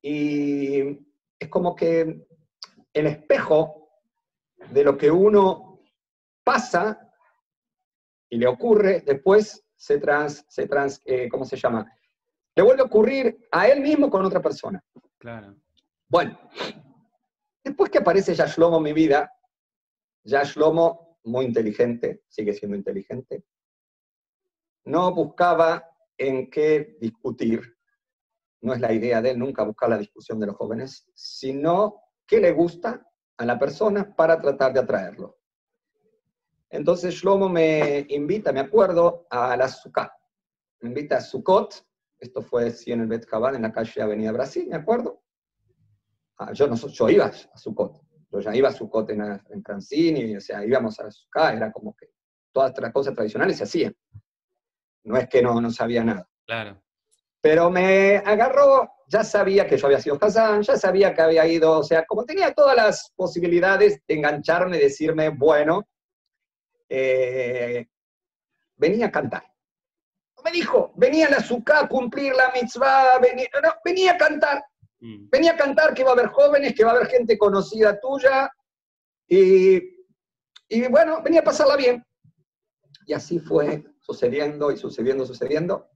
Y 0.00 0.98
es 1.38 1.48
como 1.50 1.76
que 1.76 2.26
el 2.94 3.06
espejo 3.06 3.90
de 4.70 4.84
lo 4.84 4.96
que 4.96 5.10
uno 5.10 5.82
pasa 6.42 7.11
y 8.32 8.38
le 8.38 8.46
ocurre, 8.46 9.02
después 9.04 9.62
se 9.76 9.98
trans, 9.98 10.46
se 10.48 10.66
trans 10.66 11.02
eh, 11.04 11.28
¿cómo 11.28 11.44
se 11.44 11.54
llama? 11.54 11.86
Le 12.56 12.62
vuelve 12.62 12.80
a 12.80 12.86
ocurrir 12.86 13.46
a 13.50 13.68
él 13.68 13.82
mismo 13.82 14.08
con 14.08 14.24
otra 14.24 14.40
persona. 14.40 14.82
Claro. 15.18 15.54
Bueno, 16.08 16.38
después 17.62 17.90
que 17.90 17.98
aparece 17.98 18.34
ya 18.34 18.46
Shlomo 18.46 18.78
en 18.78 18.84
mi 18.84 18.94
vida, 18.94 19.30
ya 20.24 20.44
Shlomo, 20.44 21.18
muy 21.24 21.44
inteligente, 21.44 22.22
sigue 22.26 22.54
siendo 22.54 22.74
inteligente, 22.74 23.44
no 24.86 25.14
buscaba 25.14 25.86
en 26.16 26.48
qué 26.48 26.96
discutir, 27.02 27.76
no 28.62 28.72
es 28.72 28.80
la 28.80 28.94
idea 28.94 29.20
de 29.20 29.32
él 29.32 29.38
nunca 29.38 29.62
buscar 29.62 29.90
la 29.90 29.98
discusión 29.98 30.40
de 30.40 30.46
los 30.46 30.56
jóvenes, 30.56 31.06
sino 31.14 32.00
qué 32.26 32.40
le 32.40 32.52
gusta 32.52 33.06
a 33.36 33.44
la 33.44 33.58
persona 33.58 34.16
para 34.16 34.40
tratar 34.40 34.72
de 34.72 34.80
atraerlo. 34.80 35.41
Entonces 36.72 37.14
Shlomo 37.14 37.50
me 37.50 38.06
invita, 38.08 38.50
me 38.50 38.60
acuerdo, 38.60 39.26
a 39.28 39.54
la 39.58 39.68
Sukkot. 39.68 40.08
Me 40.80 40.88
invita 40.88 41.18
a 41.18 41.20
Sukkot, 41.20 41.86
esto 42.18 42.40
fue 42.40 42.70
sí, 42.70 42.92
en 42.92 43.02
el 43.02 43.08
Bet 43.08 43.26
en 43.30 43.62
la 43.62 43.72
calle 43.72 44.00
Avenida 44.00 44.32
Brasil, 44.32 44.66
me 44.68 44.76
acuerdo. 44.76 45.22
Ah, 46.38 46.52
yo, 46.54 46.66
no, 46.66 46.74
yo 46.74 47.10
iba 47.10 47.26
a 47.26 47.58
Sukkot, 47.58 48.00
yo 48.30 48.40
ya 48.40 48.56
iba 48.56 48.70
a 48.70 48.72
Sukkot 48.72 49.10
en, 49.10 49.20
en 49.20 49.62
Francini, 49.62 50.34
o 50.34 50.40
sea, 50.40 50.64
íbamos 50.64 50.98
a 50.98 51.08
la 51.34 51.52
era 51.52 51.70
como 51.70 51.94
que 51.94 52.08
todas 52.50 52.72
las 52.78 52.90
cosas 52.90 53.14
tradicionales 53.14 53.58
se 53.58 53.64
hacían. 53.64 53.94
No 55.04 55.18
es 55.18 55.28
que 55.28 55.42
no, 55.42 55.60
no 55.60 55.70
sabía 55.70 56.02
nada. 56.02 56.26
Claro. 56.46 56.82
Pero 57.42 57.70
me 57.70 58.16
agarró, 58.16 58.90
ya 59.08 59.24
sabía 59.24 59.66
que 59.66 59.76
yo 59.76 59.86
había 59.88 60.00
sido 60.00 60.16
Hassan, 60.18 60.62
ya 60.62 60.78
sabía 60.78 61.14
que 61.14 61.20
había 61.20 61.46
ido, 61.46 61.80
o 61.80 61.82
sea, 61.82 62.06
como 62.06 62.24
tenía 62.24 62.54
todas 62.54 62.76
las 62.76 63.12
posibilidades 63.14 64.00
de 64.08 64.14
engancharme, 64.14 64.78
decirme, 64.78 65.28
bueno, 65.28 65.86
eh, 66.94 67.88
venía 68.76 69.06
a 69.06 69.10
cantar. 69.10 69.44
Me 70.44 70.50
dijo, 70.50 70.92
venía 70.96 71.28
a 71.28 71.30
la 71.30 71.40
suká 71.40 71.80
a 71.80 71.88
cumplir 71.88 72.34
la 72.34 72.52
mitzvah, 72.52 73.18
venía, 73.18 73.48
venía 73.84 74.12
a 74.12 74.18
cantar. 74.18 74.62
Mm. 75.00 75.28
Venía 75.30 75.52
a 75.52 75.56
cantar 75.56 75.94
que 75.94 76.04
va 76.04 76.10
a 76.10 76.12
haber 76.12 76.26
jóvenes, 76.26 76.74
que 76.74 76.84
va 76.84 76.90
a 76.90 76.96
haber 76.96 77.06
gente 77.08 77.38
conocida 77.38 77.98
tuya, 77.98 78.50
y, 79.26 79.80
y 80.68 80.88
bueno, 80.88 81.22
venía 81.22 81.40
a 81.40 81.44
pasarla 81.44 81.76
bien. 81.76 82.04
Y 83.06 83.14
así 83.14 83.38
fue 83.38 83.84
sucediendo 84.00 84.70
y 84.70 84.76
sucediendo, 84.76 85.24
sucediendo. 85.24 85.88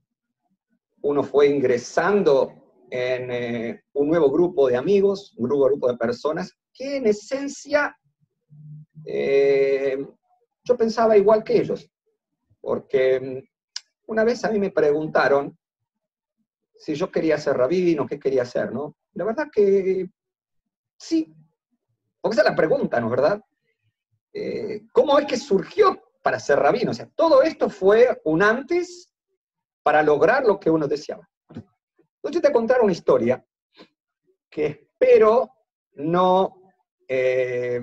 Uno 1.01 1.23
fue 1.23 1.47
ingresando 1.47 2.85
en 2.89 3.31
eh, 3.31 3.83
un 3.93 4.07
nuevo 4.07 4.31
grupo 4.31 4.67
de 4.67 4.77
amigos, 4.77 5.33
un 5.37 5.49
nuevo 5.49 5.65
grupo 5.65 5.91
de 5.91 5.97
personas 5.97 6.57
que 6.73 6.97
en 6.97 7.07
esencia 7.07 7.95
eh, 9.05 9.97
yo 10.67 10.75
pensaba 10.75 11.17
igual 11.17 11.43
que 11.43 11.57
ellos, 11.59 11.89
porque 12.59 13.19
mm, 13.19 14.11
una 14.11 14.23
vez 14.23 14.43
a 14.43 14.51
mí 14.51 14.59
me 14.59 14.71
preguntaron 14.71 15.57
si 16.75 16.93
yo 16.93 17.09
quería 17.11 17.37
ser 17.37 17.57
rabino, 17.57 18.05
qué 18.05 18.19
quería 18.19 18.43
hacer, 18.43 18.71
¿no? 18.71 18.95
La 19.13 19.23
verdad 19.23 19.47
que 19.51 20.09
sí, 20.97 21.33
porque 22.21 22.35
esa 22.35 22.43
es 22.43 22.49
la 22.49 22.55
pregunta, 22.55 22.99
¿no? 22.99 23.09
¿Verdad? 23.09 23.41
Eh, 24.33 24.83
¿Cómo 24.91 25.17
es 25.17 25.25
que 25.25 25.37
surgió 25.37 25.99
para 26.21 26.39
ser 26.39 26.59
rabino? 26.59 26.91
O 26.91 26.93
sea, 26.93 27.09
todo 27.15 27.41
esto 27.41 27.69
fue 27.69 28.21
un 28.25 28.43
antes 28.43 29.11
para 29.81 30.03
lograr 30.03 30.43
lo 30.43 30.59
que 30.59 30.69
uno 30.69 30.87
deseaba. 30.87 31.27
Entonces 32.17 32.41
te 32.41 32.51
contar 32.51 32.81
una 32.81 32.91
historia 32.91 33.43
que 34.49 34.65
espero 34.65 35.49
no 35.93 36.61
eh, 37.07 37.81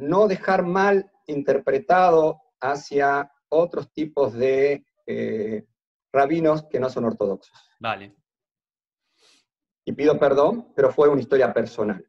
no 0.00 0.28
dejar 0.28 0.64
mal 0.64 1.10
interpretado 1.26 2.40
hacia 2.60 3.30
otros 3.48 3.92
tipos 3.92 4.32
de 4.32 4.84
eh, 5.06 5.66
rabinos 6.12 6.64
que 6.68 6.80
no 6.80 6.90
son 6.90 7.04
ortodoxos. 7.04 7.70
Vale. 7.80 8.14
Y 9.84 9.92
pido 9.92 10.18
perdón, 10.18 10.72
pero 10.74 10.90
fue 10.90 11.08
una 11.08 11.20
historia 11.20 11.52
personal. 11.52 12.06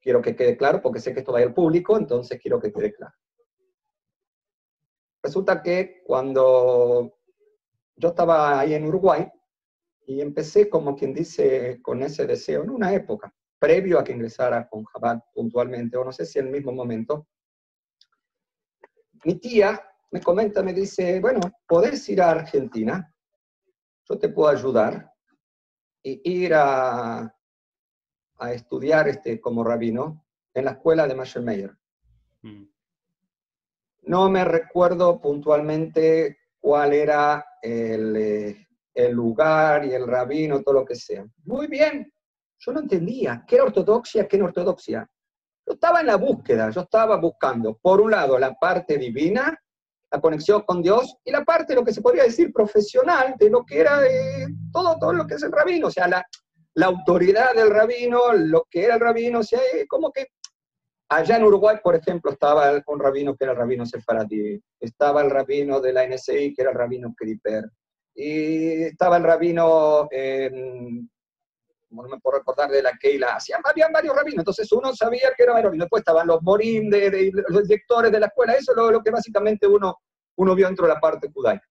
Quiero 0.00 0.22
que 0.22 0.34
quede 0.34 0.56
claro, 0.56 0.80
porque 0.80 1.00
sé 1.00 1.12
que 1.12 1.20
esto 1.20 1.32
va 1.32 1.38
a 1.38 1.42
ir 1.42 1.48
al 1.48 1.54
público, 1.54 1.96
entonces 1.96 2.40
quiero 2.40 2.58
que 2.58 2.72
quede 2.72 2.94
claro. 2.94 3.14
Resulta 5.22 5.62
que 5.62 6.02
cuando 6.06 7.18
yo 7.96 8.08
estaba 8.08 8.58
ahí 8.58 8.72
en 8.72 8.86
Uruguay, 8.86 9.30
y 10.06 10.20
empecé 10.20 10.68
como 10.68 10.96
quien 10.96 11.12
dice 11.12 11.80
con 11.82 12.02
ese 12.02 12.26
deseo, 12.26 12.62
en 12.64 12.70
una 12.70 12.92
época, 12.94 13.32
previo 13.60 13.98
a 13.98 14.04
que 14.04 14.12
ingresara 14.12 14.68
con 14.68 14.84
Jabal 14.84 15.22
puntualmente, 15.32 15.96
o 15.96 16.04
no 16.04 16.10
sé 16.10 16.24
si 16.24 16.40
en 16.40 16.46
el 16.46 16.52
mismo 16.52 16.72
momento, 16.72 17.28
mi 19.24 19.34
tía 19.34 19.80
me 20.10 20.20
comenta, 20.20 20.62
me 20.62 20.72
dice, 20.72 21.20
bueno, 21.20 21.40
podés 21.68 22.08
ir 22.08 22.22
a 22.22 22.30
Argentina, 22.30 23.14
yo 24.08 24.18
te 24.18 24.30
puedo 24.30 24.48
ayudar, 24.48 25.10
y 26.02 26.20
ir 26.24 26.54
a, 26.54 27.34
a 28.38 28.52
estudiar 28.52 29.08
este, 29.08 29.40
como 29.40 29.62
rabino 29.62 30.24
en 30.54 30.64
la 30.64 30.72
escuela 30.72 31.06
de 31.06 31.14
Mascher 31.14 31.76
mm. 32.42 32.64
No 34.02 34.30
me 34.30 34.44
recuerdo 34.44 35.20
puntualmente 35.20 36.38
cuál 36.58 36.94
era 36.94 37.44
el, 37.62 38.16
eh, 38.16 38.66
el 38.94 39.12
lugar 39.12 39.84
y 39.84 39.92
el 39.92 40.06
rabino, 40.06 40.62
todo 40.62 40.76
lo 40.76 40.84
que 40.84 40.94
sea. 40.94 41.24
Muy 41.44 41.66
bien, 41.66 42.10
yo 42.60 42.72
no 42.72 42.80
entendía 42.80 43.42
qué 43.46 43.56
era 43.56 43.64
ortodoxia, 43.64 44.28
qué 44.28 44.38
no 44.38 44.44
ortodoxia. 44.46 45.08
Yo 45.66 45.74
estaba 45.74 46.00
en 46.00 46.06
la 46.06 46.16
búsqueda, 46.16 46.70
yo 46.70 46.82
estaba 46.82 47.16
buscando, 47.16 47.78
por 47.80 48.00
un 48.00 48.10
lado, 48.10 48.38
la 48.38 48.54
parte 48.54 48.98
divina, 48.98 49.58
la 50.12 50.20
conexión 50.20 50.62
con 50.62 50.82
Dios, 50.82 51.16
y 51.24 51.30
la 51.30 51.44
parte, 51.44 51.74
lo 51.74 51.84
que 51.84 51.92
se 51.92 52.02
podría 52.02 52.24
decir, 52.24 52.52
profesional, 52.52 53.34
de 53.38 53.48
lo 53.48 53.64
que 53.64 53.80
era 53.80 54.04
eh, 54.06 54.46
todo, 54.72 54.98
todo 54.98 55.12
lo 55.12 55.26
que 55.26 55.34
es 55.34 55.42
el 55.42 55.52
rabino, 55.52 55.86
o 55.86 55.90
sea, 55.90 56.08
la, 56.08 56.24
la 56.74 56.86
autoridad 56.86 57.54
del 57.54 57.70
rabino, 57.70 58.32
lo 58.32 58.66
que 58.70 58.84
era 58.84 58.94
el 58.94 59.00
rabino, 59.00 59.38
o 59.38 59.42
sea, 59.42 59.60
eh, 59.74 59.86
como 59.86 60.10
que 60.10 60.26
allá 61.08 61.36
en 61.36 61.44
Uruguay, 61.44 61.78
por 61.82 61.94
ejemplo, 61.94 62.32
estaba 62.32 62.82
un 62.86 63.00
rabino 63.00 63.36
que 63.36 63.44
era 63.44 63.52
el 63.52 63.58
rabino 63.58 63.86
Sefaradi, 63.86 64.60
estaba 64.80 65.22
el 65.22 65.30
rabino 65.30 65.80
de 65.80 65.92
la 65.92 66.06
NSI, 66.06 66.52
que 66.54 66.62
era 66.62 66.72
el 66.72 66.76
rabino 66.76 67.14
Kriper, 67.16 67.64
y 68.14 68.82
estaba 68.82 69.16
el 69.16 69.22
rabino, 69.22 70.08
no 71.90 72.02
me 72.08 72.20
puedo 72.20 72.38
recordar 72.38 72.70
de 72.70 72.82
la 72.82 72.92
Keila, 72.98 73.38
había 73.64 73.88
varios 73.88 74.14
rabinos, 74.14 74.38
entonces 74.38 74.70
uno 74.72 74.94
sabía 74.94 75.32
que 75.36 75.42
era 75.42 75.60
rabino, 75.60 75.84
después 75.84 76.00
estaban 76.00 76.26
los 76.26 76.42
morim, 76.42 76.88
de, 76.88 77.32
los 77.48 77.66
directores 77.66 78.12
de 78.12 78.20
la 78.20 78.26
escuela, 78.26 78.54
eso 78.54 78.72
es 78.72 78.92
lo, 78.92 79.02
que 79.02 79.10
básicamente 79.10 79.66
uno, 79.66 79.96
uno 80.36 80.54
vio 80.54 80.66
dentro 80.66 80.86
de 80.86 80.94
la 80.94 81.00
parte 81.00 81.30
judaica. 81.32 81.66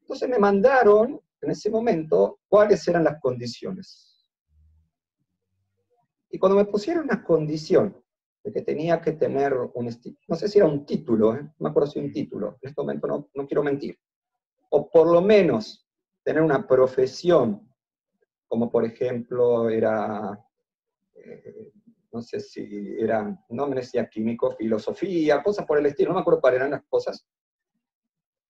Entonces 0.00 0.28
me 0.28 0.38
mandaron 0.38 1.20
en 1.40 1.50
ese 1.50 1.70
momento 1.70 2.40
cuáles 2.48 2.86
eran 2.88 3.04
las 3.04 3.20
condiciones. 3.20 4.26
Y 6.30 6.38
cuando 6.38 6.56
me 6.56 6.64
pusieron 6.64 7.04
una 7.04 7.22
condición 7.22 8.02
de 8.42 8.52
que 8.52 8.62
tenía 8.62 9.00
que 9.00 9.12
tener 9.12 9.54
un, 9.54 9.90
no 10.28 10.36
sé 10.36 10.48
si 10.48 10.58
era 10.58 10.66
un 10.66 10.84
título, 10.84 11.34
¿eh? 11.34 11.42
no 11.42 11.54
me 11.58 11.68
acuerdo 11.70 11.90
si 11.90 11.98
un 11.98 12.12
título, 12.12 12.58
en 12.60 12.68
este 12.68 12.80
momento 12.80 13.06
no, 13.06 13.30
no 13.34 13.46
quiero 13.46 13.62
mentir, 13.62 13.98
o 14.70 14.90
por 14.90 15.06
lo 15.06 15.22
menos 15.22 15.86
tener 16.24 16.42
una 16.42 16.66
profesión, 16.66 17.73
como 18.54 18.70
por 18.70 18.84
ejemplo 18.84 19.68
era, 19.68 20.40
eh, 21.16 21.72
no 22.12 22.22
sé 22.22 22.38
si 22.38 22.94
era, 23.00 23.36
no 23.48 23.66
me 23.66 23.74
decía 23.74 24.08
químico, 24.08 24.54
filosofía, 24.54 25.42
cosas 25.42 25.66
por 25.66 25.76
el 25.76 25.86
estilo, 25.86 26.10
no 26.10 26.14
me 26.14 26.20
acuerdo 26.20 26.40
cuáles 26.40 26.60
eran 26.60 26.70
las 26.70 26.84
cosas. 26.84 27.26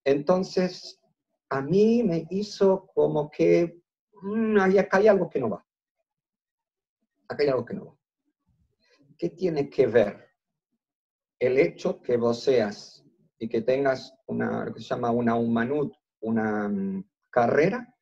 Entonces, 0.05 1.01
a 1.49 1.63
mí 1.63 2.03
me 2.03 2.27
hizo 2.29 2.87
como 2.95 3.31
que, 3.31 3.81
mmm, 4.21 4.59
acá 4.79 4.99
hay 4.99 5.09
algo 5.09 5.31
que 5.31 5.41
no 5.41 5.49
va. 5.49 5.67
Acá 7.27 7.43
hay 7.43 7.49
algo 7.49 7.65
que 7.65 7.73
no 7.73 7.87
va. 7.87 7.97
¿Qué 9.17 9.31
tiene 9.31 9.71
que 9.71 9.87
ver 9.87 10.29
el 11.39 11.57
hecho 11.57 12.03
que 12.03 12.19
vos 12.19 12.43
seas 12.43 13.07
y 13.39 13.49
que 13.49 13.63
tengas 13.63 14.15
una, 14.27 14.67
lo 14.67 14.75
que 14.75 14.83
se 14.83 14.89
llama 14.89 15.11
una 15.13 15.35
humanut, 15.35 15.95
una 16.21 16.69
mm, 16.69 17.09
carrera, 17.31 17.94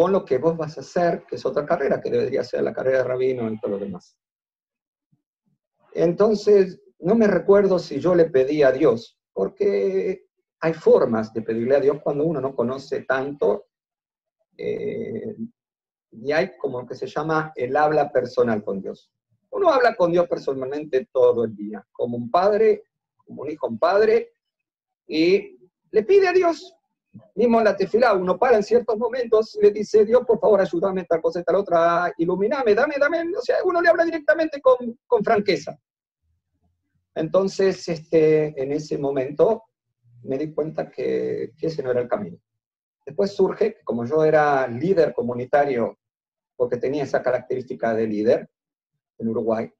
con 0.00 0.12
lo 0.12 0.24
que 0.24 0.38
vos 0.38 0.56
vas 0.56 0.78
a 0.78 0.80
hacer, 0.80 1.26
que 1.28 1.36
es 1.36 1.44
otra 1.44 1.66
carrera, 1.66 2.00
que 2.00 2.10
debería 2.10 2.42
ser 2.42 2.62
la 2.62 2.72
carrera 2.72 3.02
de 3.02 3.04
rabino 3.04 3.52
y 3.52 3.60
todo 3.60 3.72
lo 3.72 3.78
demás. 3.78 4.16
Entonces, 5.92 6.80
no 7.00 7.14
me 7.14 7.26
recuerdo 7.26 7.78
si 7.78 8.00
yo 8.00 8.14
le 8.14 8.30
pedí 8.30 8.62
a 8.62 8.72
Dios, 8.72 9.18
porque 9.30 10.24
hay 10.58 10.72
formas 10.72 11.34
de 11.34 11.42
pedirle 11.42 11.76
a 11.76 11.80
Dios 11.80 11.98
cuando 12.02 12.24
uno 12.24 12.40
no 12.40 12.56
conoce 12.56 13.02
tanto, 13.02 13.66
eh, 14.56 15.36
y 16.12 16.32
hay 16.32 16.56
como 16.56 16.86
que 16.86 16.94
se 16.94 17.06
llama 17.06 17.52
el 17.54 17.76
habla 17.76 18.10
personal 18.10 18.64
con 18.64 18.80
Dios. 18.80 19.12
Uno 19.50 19.68
habla 19.68 19.96
con 19.96 20.12
Dios 20.12 20.26
personalmente 20.26 21.10
todo 21.12 21.44
el 21.44 21.54
día, 21.54 21.86
como 21.92 22.16
un 22.16 22.30
padre, 22.30 22.84
como 23.18 23.42
un 23.42 23.50
hijo, 23.50 23.66
un 23.66 23.78
padre, 23.78 24.32
y 25.06 25.58
le 25.90 26.02
pide 26.04 26.26
a 26.26 26.32
Dios, 26.32 26.74
mismo 27.34 27.58
en 27.58 27.64
la 27.64 27.76
tefilá, 27.76 28.14
uno 28.14 28.38
para 28.38 28.56
en 28.56 28.62
ciertos 28.62 28.96
momentos, 28.96 29.58
le 29.60 29.70
dice, 29.70 30.04
Dios, 30.04 30.22
por 30.26 30.38
favor, 30.38 30.60
ayúdame, 30.60 31.04
tal 31.04 31.20
cosa 31.20 31.42
tal 31.42 31.56
otra, 31.56 32.12
ilumíname, 32.18 32.74
dame, 32.74 32.94
dame, 32.98 33.36
o 33.36 33.40
sea, 33.42 33.56
uno 33.64 33.80
le 33.80 33.88
habla 33.88 34.04
directamente 34.04 34.60
con, 34.60 34.98
con 35.06 35.24
franqueza. 35.24 35.78
Entonces, 37.14 37.88
este, 37.88 38.62
en 38.62 38.72
ese 38.72 38.96
momento, 38.98 39.64
me 40.22 40.38
di 40.38 40.52
cuenta 40.52 40.90
que, 40.90 41.52
que 41.56 41.66
ese 41.66 41.82
no 41.82 41.90
era 41.90 42.00
el 42.00 42.08
camino. 42.08 42.38
Después 43.04 43.32
surge, 43.32 43.78
como 43.82 44.04
yo 44.04 44.24
era 44.24 44.66
líder 44.68 45.12
comunitario, 45.12 45.98
porque 46.56 46.76
tenía 46.76 47.04
esa 47.04 47.22
característica 47.22 47.94
de 47.94 48.06
líder 48.06 48.50
en 49.18 49.28
Uruguay, 49.28 49.72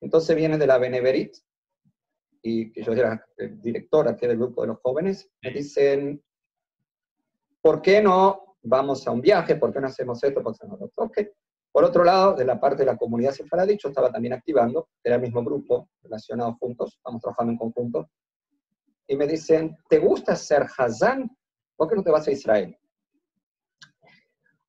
entonces 0.00 0.34
viene 0.34 0.56
de 0.56 0.66
la 0.66 0.78
Beneverit, 0.78 1.36
y 2.42 2.72
que 2.72 2.82
yo 2.82 2.92
era 2.92 3.26
director 3.36 4.08
aquí 4.08 4.26
del 4.26 4.38
grupo 4.38 4.62
de 4.62 4.68
los 4.68 4.78
jóvenes, 4.80 5.30
me 5.42 5.50
dicen, 5.50 6.22
¿por 7.60 7.82
qué 7.82 8.02
no 8.02 8.56
vamos 8.62 9.06
a 9.06 9.10
un 9.10 9.20
viaje? 9.20 9.56
¿Por 9.56 9.72
qué 9.72 9.80
no 9.80 9.86
hacemos 9.86 10.22
esto? 10.22 10.42
¿Por 10.42 10.58
qué 10.58 10.66
no 10.66 10.76
lo 10.76 10.88
toque? 10.88 11.32
Por 11.72 11.84
otro 11.84 12.02
lado, 12.02 12.34
de 12.34 12.44
la 12.44 12.58
parte 12.58 12.78
de 12.78 12.86
la 12.86 12.96
comunidad 12.96 13.32
sefaradí, 13.32 13.78
estaba 13.82 14.10
también 14.10 14.34
activando, 14.34 14.88
era 15.04 15.16
el 15.16 15.22
mismo 15.22 15.44
grupo, 15.44 15.90
relacionados 16.02 16.56
juntos, 16.58 16.94
estamos 16.96 17.22
trabajando 17.22 17.52
en 17.52 17.58
conjunto, 17.58 18.10
y 19.06 19.16
me 19.16 19.26
dicen, 19.26 19.76
¿te 19.88 19.98
gusta 19.98 20.34
ser 20.34 20.66
Hazán? 20.76 21.30
¿Por 21.76 21.88
qué 21.88 21.96
no 21.96 22.02
te 22.02 22.10
vas 22.10 22.26
a 22.26 22.32
Israel? 22.32 22.76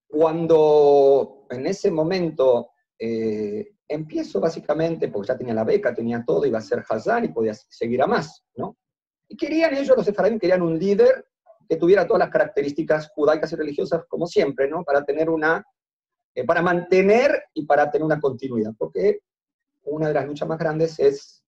Cuando 0.08 1.48
en 1.50 1.66
ese 1.66 1.90
momento 1.90 2.72
eh, 3.00 3.76
empiezo 3.88 4.40
básicamente, 4.40 5.08
porque 5.08 5.30
ya 5.30 5.38
tenía 5.38 5.54
la 5.54 5.64
beca, 5.64 5.94
tenía 5.94 6.24
todo, 6.26 6.46
iba 6.46 6.60
a 6.60 6.62
ser 6.62 6.84
Hazán 6.88 7.26
y 7.26 7.30
podía 7.30 7.54
seguir 7.54 8.02
a 8.04 8.08
más, 8.08 8.44
¿no? 8.56 8.78
Y 9.28 9.36
querían 9.36 9.74
ellos, 9.74 9.96
los 9.96 10.06
sefaradín, 10.06 10.40
querían 10.40 10.62
un 10.62 10.78
líder 10.78 11.26
que 11.68 11.78
tuviera 11.78 12.06
todas 12.06 12.20
las 12.20 12.30
características 12.30 13.10
judaicas 13.14 13.52
y 13.52 13.56
religiosas, 13.56 14.06
como 14.08 14.28
siempre, 14.28 14.70
¿no? 14.70 14.84
Para 14.84 15.04
tener 15.04 15.30
una, 15.30 15.64
eh, 16.36 16.46
para 16.46 16.62
mantener 16.62 17.44
y 17.54 17.66
para 17.66 17.90
tener 17.90 18.06
una 18.06 18.20
continuidad, 18.20 18.74
porque 18.78 19.20
una 19.84 20.08
de 20.08 20.14
las 20.14 20.26
luchas 20.26 20.48
más 20.48 20.60
grandes 20.60 21.00
es 21.00 21.44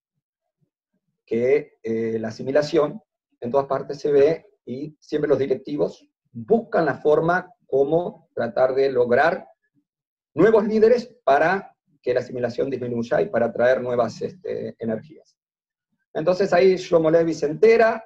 que 1.25 1.77
eh, 1.83 2.17
la 2.19 2.29
asimilación 2.29 3.01
en 3.39 3.51
todas 3.51 3.67
partes 3.67 3.99
se 3.99 4.11
ve 4.11 4.45
y 4.65 4.95
siempre 4.99 5.29
los 5.29 5.39
directivos 5.39 6.07
buscan 6.31 6.85
la 6.85 6.95
forma 6.95 7.49
como 7.65 8.29
tratar 8.33 8.73
de 8.73 8.91
lograr 8.91 9.47
nuevos 10.33 10.65
líderes 10.67 11.15
para 11.23 11.75
que 12.01 12.13
la 12.13 12.19
asimilación 12.19 12.69
disminuya 12.69 13.21
y 13.21 13.29
para 13.29 13.51
traer 13.51 13.81
nuevas 13.81 14.21
este, 14.21 14.75
energías. 14.79 15.37
Entonces 16.13 16.51
ahí 16.53 16.75
Shlomo 16.75 17.09
Levi 17.09 17.33
se 17.33 17.47
entera 17.47 18.03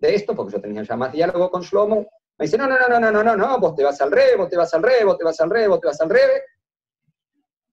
de 0.00 0.14
esto, 0.14 0.34
porque 0.34 0.54
yo 0.54 0.60
tenía 0.60 0.82
ya 0.82 0.96
más 0.96 1.12
diálogo 1.12 1.50
con 1.50 1.62
Shlomo, 1.62 2.06
me 2.38 2.46
dice, 2.46 2.56
no, 2.56 2.66
no, 2.66 2.78
no, 2.78 2.88
no, 2.88 2.98
no, 2.98 3.12
no, 3.12 3.22
no, 3.22 3.36
no, 3.36 3.60
vos 3.60 3.74
te 3.74 3.84
vas 3.84 4.00
al 4.00 4.10
re, 4.10 4.34
vos 4.34 4.48
te 4.48 4.56
vas 4.56 4.72
al 4.72 4.82
re, 4.82 5.04
vos 5.04 5.18
te 5.18 5.24
vas 5.24 5.38
al 5.40 5.50
re, 5.50 5.68
vos 5.68 5.78
te 5.78 5.88
vas 5.88 6.00
al 6.00 6.08
re. 6.08 6.20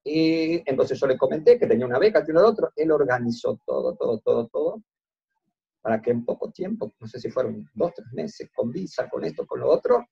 Y 0.04 0.70
entonces 0.70 1.00
yo 1.00 1.08
le 1.08 1.18
comenté 1.18 1.58
que 1.58 1.68
tenía 1.68 1.86
una 1.86 2.00
beca, 2.00 2.24
que 2.24 2.32
uno 2.32 2.42
de 2.42 2.48
otro. 2.48 2.72
Él 2.76 2.92
organizó 2.92 3.60
todo, 3.66 3.96
todo, 3.96 4.20
todo, 4.20 4.48
todo, 4.48 4.84
para 5.82 6.02
que 6.02 6.12
en 6.12 6.26
poco 6.26 6.52
tiempo, 6.52 6.94
no 7.00 7.08
sé 7.08 7.18
si 7.18 7.30
fueron 7.30 7.70
dos, 7.74 7.94
tres 7.94 8.08
meses, 8.12 8.50
con 8.54 8.70
visa, 8.70 9.10
con 9.10 9.24
esto, 9.24 9.46
con 9.46 9.62
lo 9.62 9.70
otro, 9.70 10.06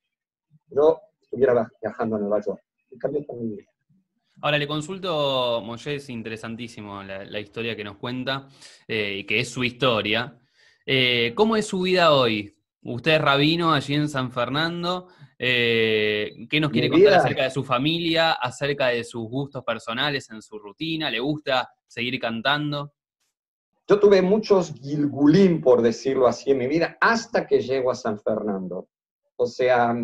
yo 0.67 1.01
estuviera 1.21 1.69
viajando 1.81 2.15
a 2.15 2.19
Nueva 2.19 2.39
York. 2.39 2.61
Y 2.91 2.97
cambió 2.97 3.25
con 3.25 3.41
mi 3.41 3.57
vida. 3.57 3.69
Ahora 4.41 4.57
le 4.57 4.67
consulto, 4.67 5.61
Moshe, 5.61 5.95
es 5.95 6.09
interesantísimo 6.09 7.03
la, 7.03 7.39
historia 7.39 7.75
que 7.75 7.83
nos 7.83 7.97
cuenta 7.97 8.47
eh, 8.87 9.17
y 9.19 9.25
que 9.25 9.39
es 9.39 9.49
su 9.49 9.65
historia. 9.65 10.39
Eh, 10.85 11.33
¿Cómo 11.35 11.55
es 11.55 11.65
su 11.65 11.81
vida 11.81 12.13
hoy? 12.13 12.55
Usted 12.83 13.15
es 13.15 13.21
rabino 13.21 13.73
allí 13.73 13.95
en 13.95 14.07
San 14.07 14.31
Fernando. 14.31 15.07
Eh, 15.39 16.47
¿Qué 16.49 16.59
nos 16.59 16.69
quiere 16.69 16.89
contar 16.89 17.13
acerca 17.15 17.43
de 17.43 17.49
su 17.49 17.63
familia, 17.63 18.33
acerca 18.33 18.87
de 18.87 19.03
sus 19.03 19.27
gustos 19.27 19.63
personales 19.63 20.29
en 20.29 20.41
su 20.41 20.59
rutina? 20.59 21.09
¿Le 21.09 21.19
gusta 21.19 21.69
seguir 21.87 22.19
cantando? 22.19 22.93
Yo 23.87 23.99
tuve 23.99 24.21
muchos 24.21 24.73
gilgulín, 24.73 25.61
por 25.61 25.81
decirlo 25.81 26.27
así, 26.27 26.51
en 26.51 26.59
mi 26.59 26.67
vida, 26.67 26.97
hasta 27.01 27.45
que 27.47 27.61
llego 27.61 27.91
a 27.91 27.95
San 27.95 28.19
Fernando. 28.19 28.87
O 29.35 29.47
sea, 29.47 29.95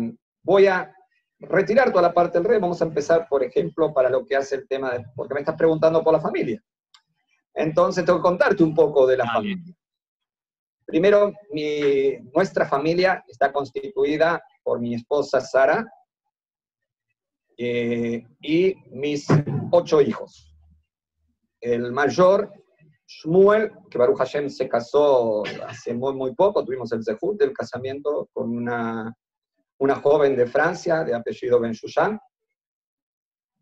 voy 0.42 0.66
a 0.66 0.92
retirar 1.38 1.90
toda 1.90 2.02
la 2.02 2.14
parte 2.14 2.38
del 2.38 2.48
rey. 2.48 2.60
Vamos 2.60 2.82
a 2.82 2.86
empezar, 2.86 3.26
por 3.28 3.42
ejemplo, 3.42 3.92
para 3.92 4.10
lo 4.10 4.24
que 4.24 4.36
hace 4.36 4.56
el 4.56 4.68
tema 4.68 4.92
de, 4.92 5.04
porque 5.14 5.34
me 5.34 5.40
estás 5.40 5.56
preguntando 5.56 6.02
por 6.02 6.12
la 6.12 6.20
familia. 6.20 6.62
Entonces 7.54 8.04
tengo 8.04 8.18
que 8.18 8.22
contarte 8.22 8.62
un 8.62 8.74
poco 8.74 9.06
de 9.06 9.16
la 9.16 9.26
familia. 9.26 9.74
Primero, 10.86 11.32
mi, 11.50 12.18
nuestra 12.34 12.66
familia 12.66 13.24
está 13.28 13.52
constituida 13.52 14.42
por 14.62 14.80
mi 14.80 14.94
esposa 14.94 15.40
Sara 15.40 15.86
eh, 17.56 18.26
y 18.40 18.74
mis 18.90 19.26
ocho 19.70 20.00
hijos. 20.00 20.54
El 21.60 21.92
mayor, 21.92 22.52
Shmuel, 23.06 23.72
que 23.90 23.98
Baruch 23.98 24.18
Hashem 24.18 24.48
se 24.48 24.68
casó 24.68 25.44
hace 25.66 25.94
muy, 25.94 26.14
muy 26.14 26.34
poco, 26.34 26.64
tuvimos 26.64 26.90
el 26.92 27.04
zehut 27.04 27.38
del 27.38 27.52
casamiento 27.52 28.28
con 28.32 28.56
una, 28.56 29.14
una 29.78 29.96
joven 29.96 30.36
de 30.36 30.46
Francia 30.46 31.04
de 31.04 31.14
apellido 31.14 31.60
Ben 31.60 31.72
Shushan. 31.72 32.18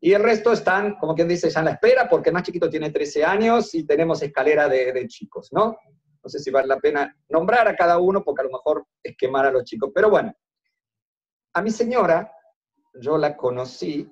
Y 0.03 0.13
el 0.13 0.23
resto 0.23 0.53
están, 0.53 0.97
como 0.97 1.15
quien 1.15 1.29
dice, 1.29 1.51
ya 1.51 1.61
en 1.61 1.67
la 1.67 1.73
espera, 1.73 2.09
porque 2.09 2.31
el 2.31 2.35
más 2.35 2.45
chiquito 2.45 2.71
tiene 2.71 2.91
13 2.91 3.23
años 3.23 3.75
y 3.75 3.85
tenemos 3.85 4.23
escalera 4.23 4.67
de, 4.67 4.93
de 4.95 5.07
chicos, 5.07 5.53
¿no? 5.53 5.77
No 6.23 6.29
sé 6.29 6.39
si 6.39 6.51
vale 6.51 6.69
la 6.69 6.79
pena 6.79 7.17
nombrar 7.29 7.67
a 7.69 7.77
cada 7.77 7.99
uno 7.99 8.23
porque 8.23 8.43
a 8.43 8.45
lo 8.45 8.51
mejor 8.51 8.87
es 9.03 9.17
quemar 9.17 9.47
a 9.47 9.51
los 9.51 9.65
chicos, 9.65 9.91
pero 9.95 10.11
bueno, 10.11 10.35
a 11.55 11.63
mi 11.63 11.71
señora 11.71 12.31
yo 12.95 13.19
la 13.19 13.37
conocí 13.37 14.11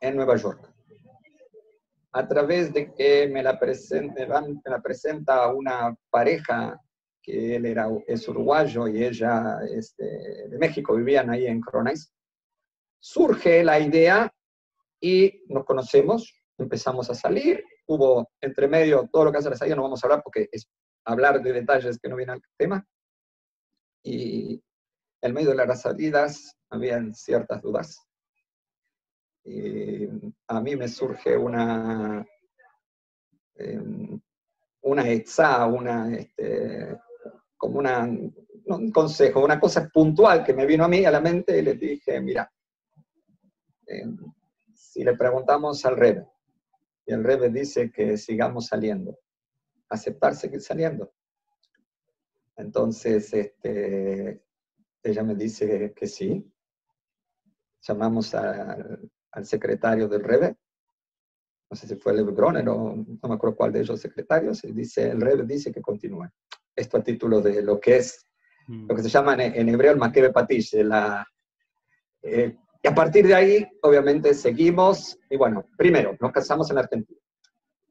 en 0.00 0.16
Nueva 0.16 0.36
York. 0.36 0.72
A 2.12 2.26
través 2.26 2.72
de 2.72 2.94
que 2.94 3.28
me 3.28 3.42
la, 3.42 3.58
presenta, 3.58 4.26
me 4.40 4.70
la 4.70 4.80
presenta 4.80 5.52
una 5.52 5.94
pareja 6.10 6.80
que 7.22 7.56
él 7.56 7.66
era, 7.66 7.88
es 8.06 8.26
uruguayo 8.28 8.88
y 8.88 9.04
ella 9.04 9.58
es 9.68 9.96
de, 9.96 10.56
México, 10.58 10.94
vivían 10.94 11.28
ahí 11.28 11.46
en 11.46 11.60
Cronais. 11.60 12.12
Surge 13.00 13.64
la 13.64 13.80
idea 13.80 14.32
y 15.00 15.44
nos 15.48 15.64
conocemos, 15.64 16.32
empezamos 16.56 17.10
a 17.10 17.14
salir, 17.14 17.62
hubo 17.86 18.30
entre 18.40 18.68
medio 18.68 19.08
todo 19.12 19.24
lo 19.24 19.32
que 19.32 19.38
hace 19.38 19.50
la 19.50 19.56
salida, 19.56 19.76
no 19.76 19.82
vamos 19.82 20.02
a 20.02 20.06
hablar 20.06 20.22
porque 20.22 20.48
es 20.50 20.68
hablar 21.06 21.40
de 21.42 21.52
detalles 21.52 21.98
que 21.98 22.08
no 22.08 22.16
vienen 22.16 22.34
al 22.34 22.42
tema. 22.58 22.86
Y 24.02 24.62
en 25.22 25.32
medio 25.32 25.50
de 25.50 25.66
las 25.66 25.82
salidas 25.82 26.56
habían 26.68 27.14
ciertas 27.14 27.62
dudas. 27.62 27.98
Y 29.44 30.08
a 30.48 30.60
mí 30.60 30.76
me 30.76 30.88
surge 30.88 31.36
una, 31.36 32.26
em, 33.54 34.20
una 34.82 35.08
etza, 35.08 35.66
una, 35.66 36.14
este, 36.14 36.98
como 37.56 37.78
un 37.78 38.90
consejo, 38.90 39.44
una 39.44 39.60
cosa 39.60 39.88
puntual 39.88 40.44
que 40.44 40.52
me 40.52 40.66
vino 40.66 40.84
a 40.84 40.88
mí 40.88 41.04
a 41.04 41.10
la 41.12 41.20
mente 41.20 41.58
y 41.58 41.62
le 41.62 41.74
dije, 41.74 42.20
mira, 42.20 42.50
em, 43.86 44.16
si 44.74 45.04
le 45.04 45.16
preguntamos 45.16 45.84
al 45.86 45.96
Rebe, 45.96 46.26
y 47.06 47.12
el 47.12 47.22
Rebe 47.22 47.50
dice 47.50 47.90
que 47.92 48.16
sigamos 48.16 48.66
saliendo, 48.66 49.16
aceptar 49.88 50.34
seguir 50.34 50.60
saliendo. 50.60 51.12
Entonces, 52.56 53.32
este, 53.32 54.42
ella 55.02 55.22
me 55.22 55.34
dice 55.34 55.92
que 55.94 56.06
sí. 56.06 56.50
Llamamos 57.82 58.34
al, 58.34 59.10
secretario 59.42 60.08
del 60.08 60.24
Rebe, 60.24 60.56
no 61.70 61.76
sé 61.76 61.86
si 61.86 61.96
fue 61.96 62.12
el 62.12 62.24
Groner 62.24 62.66
o 62.70 62.96
no 62.96 63.28
me 63.28 63.34
acuerdo 63.34 63.54
cuál 63.54 63.72
de 63.72 63.80
ellos 63.80 64.00
secretarios, 64.00 64.64
y 64.64 64.72
dice, 64.72 65.10
el 65.10 65.20
Rebe 65.20 65.44
dice 65.44 65.70
que 65.70 65.82
continúe. 65.82 66.26
Esto 66.74 66.96
a 66.96 67.02
título 67.02 67.42
de 67.42 67.62
lo 67.62 67.78
que 67.78 67.96
es, 67.96 68.24
lo 68.66 68.94
que 68.96 69.02
se 69.02 69.10
llama 69.10 69.34
en, 69.34 69.68
hebreo 69.68 69.92
el 69.92 69.98
Makebe 69.98 70.32
Patish, 70.32 70.74
la, 70.82 71.26
eh, 72.22 72.56
y 72.82 72.88
a 72.88 72.94
partir 72.94 73.26
de 73.26 73.34
ahí, 73.34 73.66
obviamente, 73.82 74.32
seguimos, 74.32 75.18
y 75.28 75.36
bueno, 75.36 75.66
primero, 75.76 76.16
nos 76.20 76.32
casamos 76.32 76.70
en 76.70 76.78
Argentina. 76.78 77.20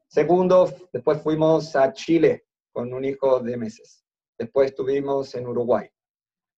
Segundo, 0.08 0.72
después 0.92 1.20
fuimos 1.22 1.74
a 1.76 1.92
Chile 1.92 2.46
con 2.72 2.92
un 2.92 3.04
hijo 3.04 3.40
de 3.40 3.56
meses. 3.56 4.04
Después 4.38 4.70
estuvimos 4.70 5.34
en 5.34 5.46
Uruguay. 5.46 5.88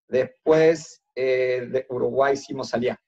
Después 0.09 1.03
eh, 1.15 1.69
de 1.71 1.87
Uruguay 1.89 2.35
hicimos 2.35 2.75
Aliá. 2.75 3.01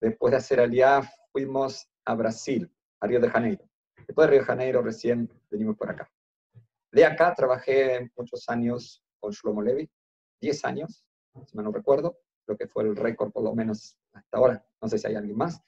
Después 0.00 0.32
de 0.32 0.36
hacer 0.38 0.60
Aliá 0.60 1.02
fuimos 1.32 1.88
a 2.04 2.14
Brasil, 2.14 2.70
a 3.00 3.06
Río 3.06 3.20
de 3.20 3.30
Janeiro. 3.30 3.64
Después 4.06 4.26
de 4.26 4.30
Río 4.30 4.40
de 4.40 4.46
Janeiro 4.46 4.82
recién 4.82 5.30
venimos 5.50 5.76
por 5.76 5.90
acá. 5.90 6.10
De 6.92 7.04
acá 7.04 7.34
trabajé 7.34 8.10
muchos 8.16 8.48
años 8.48 9.02
con 9.20 9.32
Shlomo 9.32 9.62
Levi, 9.62 9.88
10 10.40 10.64
años, 10.64 11.04
si 11.46 11.56
me 11.56 11.62
no 11.62 11.70
recuerdo, 11.70 12.18
lo 12.46 12.56
que 12.56 12.66
fue 12.66 12.82
el 12.84 12.96
récord 12.96 13.30
por 13.30 13.44
lo 13.44 13.54
menos 13.54 13.96
hasta 14.12 14.38
ahora, 14.38 14.66
no 14.80 14.88
sé 14.88 14.98
si 14.98 15.06
hay 15.06 15.14
alguien 15.14 15.36
más. 15.36 15.62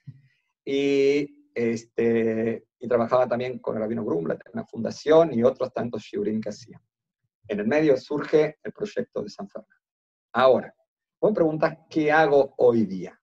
Y, 0.65 1.42
este, 1.55 2.67
y 2.79 2.89
trabajaba 2.89 3.29
también 3.29 3.59
con 3.59 3.77
el 3.77 3.83
Rabino 3.83 4.05
Grumla, 4.05 4.39
una 4.53 4.65
fundación 4.65 5.33
y 5.33 5.43
otros 5.43 5.73
tantos 5.73 6.03
shiurim 6.03 6.41
que 6.41 6.49
hacía. 6.49 6.81
En 7.49 7.61
el 7.61 7.67
medio 7.67 7.97
surge 7.97 8.59
el 8.63 8.73
proyecto 8.73 9.23
de 9.23 9.29
San 9.29 9.49
Fernando. 9.49 9.77
Ahora, 10.33 10.75
vos 11.21 11.31
me 11.31 11.35
preguntas, 11.35 11.79
¿qué 11.91 12.11
hago 12.11 12.55
hoy 12.57 12.87
día? 12.87 13.19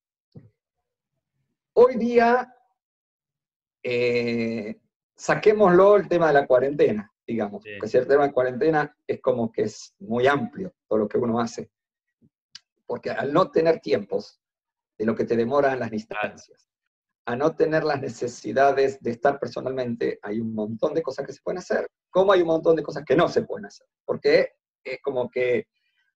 Hoy 1.73 1.95
día, 1.95 2.53
eh, 3.81 4.79
saquémoslo 5.15 5.97
el 5.97 6.07
tema 6.07 6.27
de 6.27 6.33
la 6.33 6.47
cuarentena, 6.47 7.11
digamos, 7.25 7.63
porque 7.63 7.87
si 7.87 7.97
el 7.97 8.07
tema 8.07 8.27
de 8.27 8.33
cuarentena 8.33 8.95
es 9.07 9.21
como 9.21 9.51
que 9.51 9.63
es 9.63 9.95
muy 9.99 10.27
amplio 10.27 10.73
todo 10.87 10.99
lo 10.99 11.07
que 11.07 11.17
uno 11.17 11.39
hace. 11.39 11.71
Porque 12.85 13.11
al 13.11 13.31
no 13.31 13.49
tener 13.49 13.79
tiempos 13.79 14.41
de 14.97 15.05
lo 15.05 15.15
que 15.15 15.25
te 15.25 15.37
demoran 15.37 15.79
las 15.79 15.91
distancias, 15.91 16.69
a 17.29 17.35
no 17.35 17.55
tener 17.55 17.83
las 17.83 18.01
necesidades 18.01 18.99
de 19.03 19.11
estar 19.11 19.39
personalmente, 19.39 20.17
hay 20.23 20.39
un 20.39 20.51
montón 20.51 20.95
de 20.95 21.03
cosas 21.03 21.27
que 21.27 21.33
se 21.33 21.41
pueden 21.43 21.59
hacer, 21.59 21.87
como 22.09 22.31
hay 22.31 22.41
un 22.41 22.47
montón 22.47 22.75
de 22.75 22.81
cosas 22.81 23.03
que 23.05 23.15
no 23.15 23.27
se 23.29 23.43
pueden 23.43 23.67
hacer. 23.67 23.85
Porque 24.03 24.53
es 24.83 24.99
como 25.03 25.29
que 25.29 25.67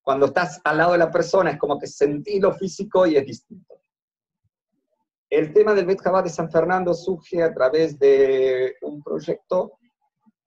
cuando 0.02 0.26
estás 0.26 0.60
al 0.63 0.78
lado 0.78 0.93
de 0.93 0.97
la 0.97 1.12
persona 1.12 1.52
es 1.52 1.60
como 1.60 1.78
que 1.78 1.86
sentís 1.86 2.41
lo 2.41 2.52
físico 2.54 3.06
y 3.06 3.15
es 3.15 3.28
distinto. 3.28 3.76
El 5.30 5.54
tema 5.54 5.76
del 5.76 5.86
Bet 5.86 6.02
de 6.02 6.30
San 6.32 6.49
Fernando 6.49 6.95
surge 6.95 7.43
a 7.43 7.54
través 7.54 7.99
de 7.99 8.76
un 8.82 9.04
proyecto 9.04 9.73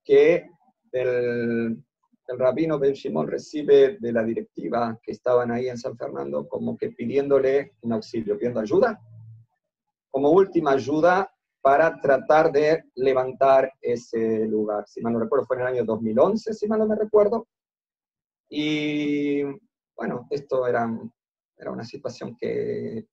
que 0.03 0.49
el, 0.91 1.81
rabino 2.27 2.77
Ben 2.77 2.91
Shimon 2.91 3.29
recibe 3.29 3.99
de 4.01 4.11
la 4.11 4.21
directiva 4.21 4.99
que 5.01 5.13
estaban 5.13 5.49
ahí 5.49 5.69
en 5.69 5.77
San 5.77 5.95
Fernando 5.95 6.45
como 6.45 6.75
que 6.75 6.89
pidiéndole 6.89 7.71
un 7.83 7.93
auxilio, 7.93 8.37
pidiendo 8.37 8.59
ayuda, 8.59 8.99
como 10.17 10.31
última 10.31 10.71
ayuda 10.71 11.31
para 11.61 12.01
tratar 12.01 12.51
de 12.51 12.85
levantar 12.95 13.71
ese 13.79 14.47
lugar. 14.47 14.83
Si 14.87 14.99
mal 14.99 15.13
no 15.13 15.19
recuerdo, 15.19 15.45
fue 15.45 15.57
en 15.57 15.61
el 15.61 15.67
año 15.67 15.85
2011, 15.85 16.55
si 16.55 16.67
mal 16.67 16.79
no 16.79 16.87
me 16.87 16.95
recuerdo, 16.95 17.47
y 18.49 19.43
bueno, 19.95 20.25
esto 20.31 20.65
era, 20.65 20.89
era 21.55 21.69
una 21.69 21.83
situación 21.83 22.35
que 22.35 23.05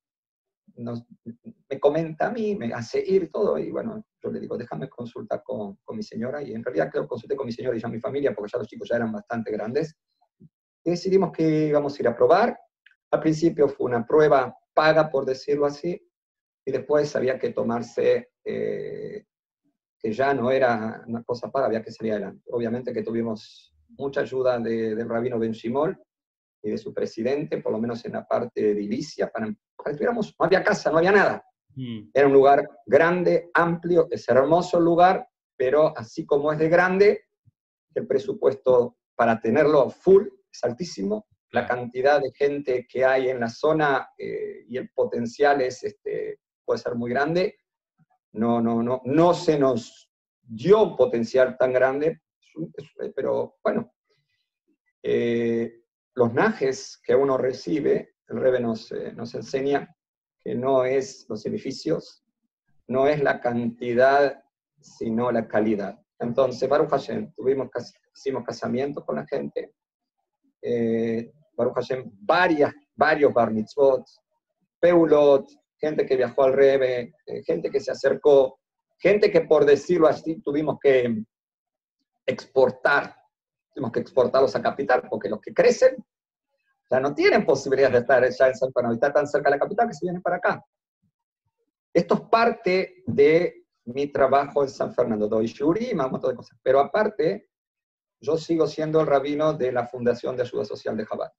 me 0.77 1.79
comenta 1.79 2.25
a 2.25 2.31
mí, 2.31 2.55
me 2.55 2.73
hace 2.73 3.03
ir 3.05 3.29
todo, 3.31 3.59
y 3.59 3.69
bueno, 3.69 4.03
yo 4.19 4.31
le 4.31 4.39
digo, 4.39 4.57
déjame 4.57 4.89
consultar 4.89 5.43
con, 5.43 5.75
con 5.83 5.95
mi 5.95 6.01
señora, 6.01 6.41
y 6.41 6.55
en 6.55 6.63
realidad 6.63 6.89
creo 6.91 7.03
que 7.03 7.09
consulté 7.09 7.35
con 7.35 7.45
mi 7.45 7.51
señora 7.51 7.77
y 7.77 7.81
ya 7.81 7.87
mi 7.87 7.99
familia, 7.99 8.33
porque 8.33 8.51
ya 8.51 8.57
los 8.57 8.67
chicos 8.67 8.89
ya 8.89 8.95
eran 8.95 9.11
bastante 9.11 9.51
grandes, 9.51 9.95
y 10.83 10.89
decidimos 10.89 11.31
que 11.31 11.67
íbamos 11.67 11.95
a 11.95 12.01
ir 12.01 12.07
a 12.07 12.15
probar. 12.15 12.59
Al 13.11 13.19
principio 13.19 13.69
fue 13.69 13.85
una 13.85 14.03
prueba 14.03 14.57
paga, 14.73 15.11
por 15.11 15.23
decirlo 15.23 15.67
así, 15.67 16.01
y 16.65 16.71
después 16.71 17.15
había 17.15 17.37
que 17.37 17.51
tomarse, 17.51 18.31
eh, 18.43 19.25
que 19.99 20.11
ya 20.11 20.33
no 20.33 20.51
era 20.51 21.03
una 21.07 21.23
cosa 21.23 21.51
paga, 21.51 21.67
había 21.67 21.83
que 21.83 21.91
salir 21.91 22.13
adelante. 22.13 22.43
Obviamente 22.51 22.91
que 22.91 23.03
tuvimos 23.03 23.73
mucha 23.89 24.21
ayuda 24.21 24.59
de, 24.59 24.95
del 24.95 25.07
rabino 25.07 25.37
Ben 25.37 25.51
Shimol 25.51 25.97
y 26.63 26.71
de 26.71 26.77
su 26.77 26.93
presidente, 26.93 27.61
por 27.61 27.71
lo 27.71 27.79
menos 27.79 28.03
en 28.05 28.13
la 28.13 28.27
parte 28.27 28.73
de 28.73 28.81
Ilicia, 28.81 29.29
para, 29.29 29.53
para 29.75 29.95
que 29.95 30.05
no 30.05 30.21
había 30.39 30.63
casa, 30.63 30.91
no 30.91 30.97
había 30.97 31.11
nada. 31.11 31.45
Mm. 31.75 32.09
Era 32.13 32.27
un 32.27 32.33
lugar 32.33 32.67
grande, 32.85 33.51
amplio, 33.53 34.07
es 34.09 34.27
hermoso 34.27 34.79
el 34.79 34.85
lugar, 34.85 35.27
pero 35.55 35.95
así 35.95 36.25
como 36.25 36.51
es 36.51 36.57
de 36.57 36.69
grande, 36.69 37.25
el 37.93 38.07
presupuesto 38.07 38.97
para 39.15 39.39
tenerlo 39.39 39.89
full 39.89 40.27
es 40.51 40.63
altísimo, 40.63 41.27
la 41.51 41.65
cantidad 41.65 42.19
de 42.19 42.31
gente 42.33 42.85
que 42.89 43.05
hay 43.05 43.29
en 43.29 43.39
la 43.39 43.47
zona 43.47 44.09
eh, 44.17 44.65
y 44.67 44.77
el 44.77 44.89
potencial 44.89 45.61
es, 45.61 45.83
este, 45.83 46.39
puede 46.65 46.79
ser 46.79 46.95
muy 46.95 47.11
grande. 47.11 47.57
No, 48.33 48.61
no, 48.61 48.83
no, 48.83 49.01
no 49.05 49.33
se 49.33 49.57
nos 49.57 50.09
dio 50.41 50.83
un 50.83 50.97
potencial 50.97 51.57
tan 51.57 51.71
grande 51.71 52.21
pero 53.15 53.57
bueno, 53.63 53.93
eh, 55.03 55.81
los 56.13 56.33
najes 56.33 56.99
que 57.03 57.15
uno 57.15 57.37
recibe, 57.37 58.15
el 58.27 58.39
Rebe 58.39 58.59
nos, 58.59 58.91
eh, 58.91 59.11
nos 59.13 59.33
enseña 59.35 59.95
que 60.43 60.55
no 60.55 60.85
es 60.85 61.25
los 61.29 61.45
edificios, 61.45 62.23
no 62.87 63.07
es 63.07 63.21
la 63.21 63.41
cantidad, 63.41 64.43
sino 64.79 65.31
la 65.31 65.47
calidad. 65.47 65.99
Entonces, 66.19 66.69
Baruch 66.69 66.89
Hashem, 66.89 67.33
tuvimos, 67.33 67.69
hicimos 68.15 68.43
casamientos 68.43 69.03
con 69.03 69.15
la 69.15 69.25
gente, 69.25 69.73
eh, 70.61 71.31
Baruch 71.55 71.75
Hashem, 71.75 72.11
varias, 72.21 72.73
varios 72.95 73.33
bar 73.33 73.51
mitzvot, 73.51 74.05
peulot, 74.79 75.49
gente 75.85 76.05
que 76.05 76.17
viajó 76.17 76.43
al 76.43 76.53
Rebe, 76.53 77.13
gente 77.45 77.69
que 77.69 77.79
se 77.79 77.91
acercó, 77.91 78.59
gente 78.97 79.29
que 79.29 79.41
por 79.41 79.65
decirlo 79.65 80.07
así 80.07 80.41
tuvimos 80.41 80.79
que 80.81 81.23
exportar, 82.25 83.15
tenemos 83.71 83.91
que 83.91 83.99
exportarlos 83.99 84.55
a 84.55 84.63
capital, 84.63 85.07
porque 85.07 85.29
los 85.29 85.39
que 85.39 85.53
crecen 85.53 86.03
ya 86.89 86.99
no 86.99 87.13
tienen 87.13 87.45
posibilidad 87.45 87.91
de 87.91 87.99
estar 87.99 88.27
ya 88.27 88.47
en 88.47 88.55
San 88.55 88.71
Fernando, 88.73 88.95
está 88.95 89.13
tan 89.13 89.27
cerca 89.27 89.49
de 89.49 89.57
la 89.57 89.59
capital 89.59 89.87
que 89.87 89.93
se 89.93 90.05
vienen 90.05 90.23
para 90.23 90.37
acá. 90.37 90.65
Esto 91.93 92.15
es 92.15 92.21
parte 92.21 93.03
de 93.05 93.63
mi 93.85 94.07
trabajo 94.07 94.63
en 94.63 94.69
San 94.69 94.91
Fernando, 94.91 95.27
doy 95.27 95.45
shuri, 95.45 95.91
un 95.91 95.97
montón 95.97 96.31
de 96.31 96.35
cosas, 96.35 96.57
pero 96.63 96.79
aparte, 96.79 97.49
yo 98.19 98.37
sigo 98.37 98.65
siendo 98.65 99.01
el 99.01 99.07
rabino 99.07 99.53
de 99.53 99.71
la 99.71 99.85
Fundación 99.85 100.35
de 100.35 100.41
Ayuda 100.41 100.65
Social 100.65 100.97
de 100.97 101.05
Jabal. 101.05 101.31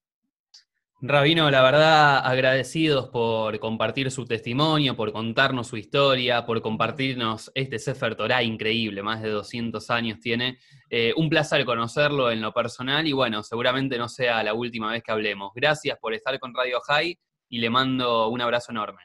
Rabino, 1.02 1.50
la 1.50 1.60
verdad, 1.60 2.26
agradecidos 2.26 3.10
por 3.10 3.58
compartir 3.58 4.10
su 4.10 4.24
testimonio, 4.24 4.96
por 4.96 5.12
contarnos 5.12 5.66
su 5.66 5.76
historia, 5.76 6.46
por 6.46 6.62
compartirnos 6.62 7.52
este 7.54 7.78
Sefer 7.78 8.16
Torah 8.16 8.42
increíble, 8.42 9.02
más 9.02 9.20
de 9.20 9.28
200 9.28 9.90
años 9.90 10.20
tiene. 10.20 10.56
Eh, 10.88 11.12
un 11.18 11.28
placer 11.28 11.66
conocerlo 11.66 12.30
en 12.30 12.40
lo 12.40 12.50
personal 12.54 13.06
y 13.06 13.12
bueno, 13.12 13.42
seguramente 13.42 13.98
no 13.98 14.08
sea 14.08 14.42
la 14.42 14.54
última 14.54 14.90
vez 14.90 15.02
que 15.02 15.12
hablemos. 15.12 15.52
Gracias 15.54 15.98
por 15.98 16.14
estar 16.14 16.38
con 16.38 16.54
Radio 16.54 16.80
High 16.80 17.18
y 17.50 17.58
le 17.58 17.68
mando 17.68 18.28
un 18.28 18.40
abrazo 18.40 18.72
enorme. 18.72 19.02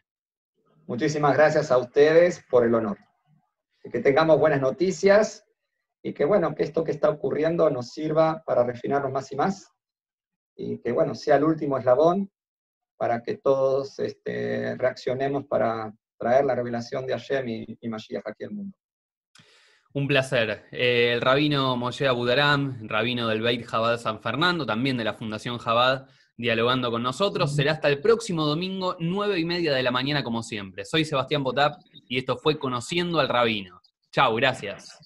Muchísimas 0.88 1.36
gracias 1.36 1.72
a 1.72 1.78
ustedes 1.78 2.42
por 2.50 2.66
el 2.66 2.74
honor. 2.74 3.00
Que 3.84 4.00
tengamos 4.00 4.40
buenas 4.40 4.62
noticias 4.62 5.44
y 6.02 6.14
que 6.14 6.24
bueno, 6.24 6.56
que 6.56 6.64
esto 6.64 6.86
que 6.86 6.92
está 6.92 7.10
ocurriendo 7.10 7.70
nos 7.70 7.90
sirva 7.90 8.42
para 8.46 8.64
refinarnos 8.64 9.12
más 9.12 9.30
y 9.34 9.36
más 9.36 9.72
y 10.62 10.78
que, 10.80 10.92
bueno, 10.92 11.16
sea 11.16 11.38
el 11.38 11.44
último 11.44 11.78
eslabón 11.78 12.30
para 12.98 13.24
que 13.24 13.38
todos 13.38 13.98
este, 14.00 14.76
reaccionemos 14.76 15.46
para 15.46 15.92
traer 16.18 16.46
la 16.46 16.56
revelación 16.56 17.08
de 17.08 17.14
Hashem 17.14 17.50
y, 17.50 17.78
y 17.82 17.90
Mashiach 17.90 18.28
aquí 18.28 18.44
al 18.44 18.52
mundo. 18.52 18.78
Un 19.94 20.08
placer. 20.08 20.68
Eh, 20.72 21.12
el 21.14 21.22
rabino 21.22 21.76
Moshe 21.76 22.08
Abudaram, 22.08 22.88
rabino 22.88 23.28
del 23.28 23.42
Beit 23.42 23.66
Jabad 23.66 23.98
San 23.98 24.22
Fernando, 24.22 24.66
también 24.66 24.98
de 24.98 25.04
la 25.04 25.16
Fundación 25.16 25.58
Jabad, 25.58 26.08
dialogando 26.38 26.92
con 26.92 27.04
nosotros. 27.04 27.54
Será 27.54 27.74
hasta 27.74 27.90
el 27.90 28.00
próximo 28.00 28.46
domingo, 28.46 28.96
nueve 29.00 29.40
y 29.40 29.46
media 29.46 29.74
de 29.74 29.84
la 29.84 29.92
mañana, 29.92 30.24
como 30.24 30.44
siempre. 30.44 30.86
Soy 30.86 31.04
Sebastián 31.04 31.44
Potap 31.44 31.82
y 32.08 32.20
esto 32.20 32.38
fue 32.38 32.58
Conociendo 32.58 33.20
al 33.20 33.28
Rabino. 33.28 33.82
Chao, 34.12 34.36
gracias. 34.36 34.98